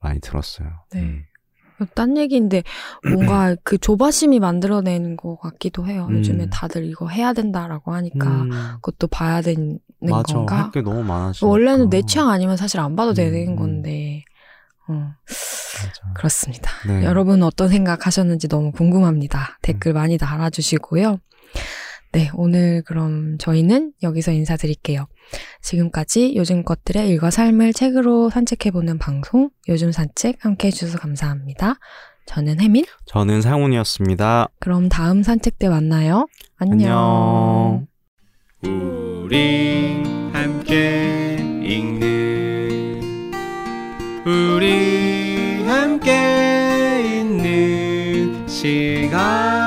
많이 0.00 0.20
들었어요. 0.20 0.68
네. 0.92 1.00
음. 1.00 1.24
딴 1.94 2.16
얘기인데 2.16 2.62
뭔가 3.10 3.56
그 3.64 3.78
조바심이 3.78 4.40
만들어내는 4.40 5.16
것 5.16 5.38
같기도 5.40 5.86
해요. 5.86 6.06
음. 6.10 6.18
요즘에 6.18 6.48
다들 6.50 6.84
이거 6.84 7.08
해야 7.08 7.32
된다라고 7.32 7.92
하니까 7.94 8.28
음, 8.42 8.50
그것도 8.82 9.08
봐야 9.08 9.40
되는 9.42 9.78
맞아. 10.00 10.34
건가? 10.34 10.64
할게 10.64 10.82
너무 10.82 11.02
많아지. 11.04 11.44
원래는 11.44 11.90
내 11.90 12.02
취향 12.02 12.30
아니면 12.30 12.56
사실 12.56 12.80
안 12.80 12.96
봐도 12.96 13.10
음, 13.10 13.14
되는 13.14 13.48
음. 13.48 13.56
건데. 13.56 14.24
어, 14.88 14.94
맞아. 14.94 16.12
그렇습니다. 16.14 16.70
네. 16.86 17.04
여러분 17.04 17.42
어떤 17.42 17.68
생각 17.68 18.06
하셨는지 18.06 18.48
너무 18.48 18.72
궁금합니다. 18.72 19.58
댓글 19.62 19.92
많이 19.92 20.18
달아주시고요. 20.18 21.18
네, 22.12 22.30
오늘 22.34 22.82
그럼 22.82 23.38
저희는 23.38 23.92
여기서 24.02 24.32
인사드릴게요. 24.32 25.06
지금까지 25.62 26.34
요즘 26.36 26.62
것들의 26.62 27.08
일과 27.08 27.30
삶을 27.30 27.72
책으로 27.72 28.28
산책해보는 28.28 28.98
방송, 28.98 29.48
요즘 29.68 29.92
산책 29.92 30.44
함께 30.44 30.68
해주셔서 30.68 30.98
감사합니다. 30.98 31.76
저는 32.26 32.60
혜민. 32.60 32.84
저는 33.06 33.40
상훈이었습니다. 33.40 34.48
그럼 34.60 34.90
다음 34.90 35.22
산책 35.22 35.58
때 35.58 35.70
만나요. 35.70 36.28
안녕. 36.58 37.86
안녕. 38.62 39.22
우리 39.24 40.02
함께 40.32 41.36
읽는 41.62 43.00
우리 44.26 45.62
함께 45.64 47.20
있는 47.20 48.46
시간 48.46 49.61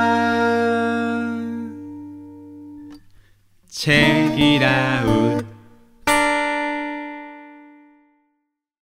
책이라웃 3.76 5.45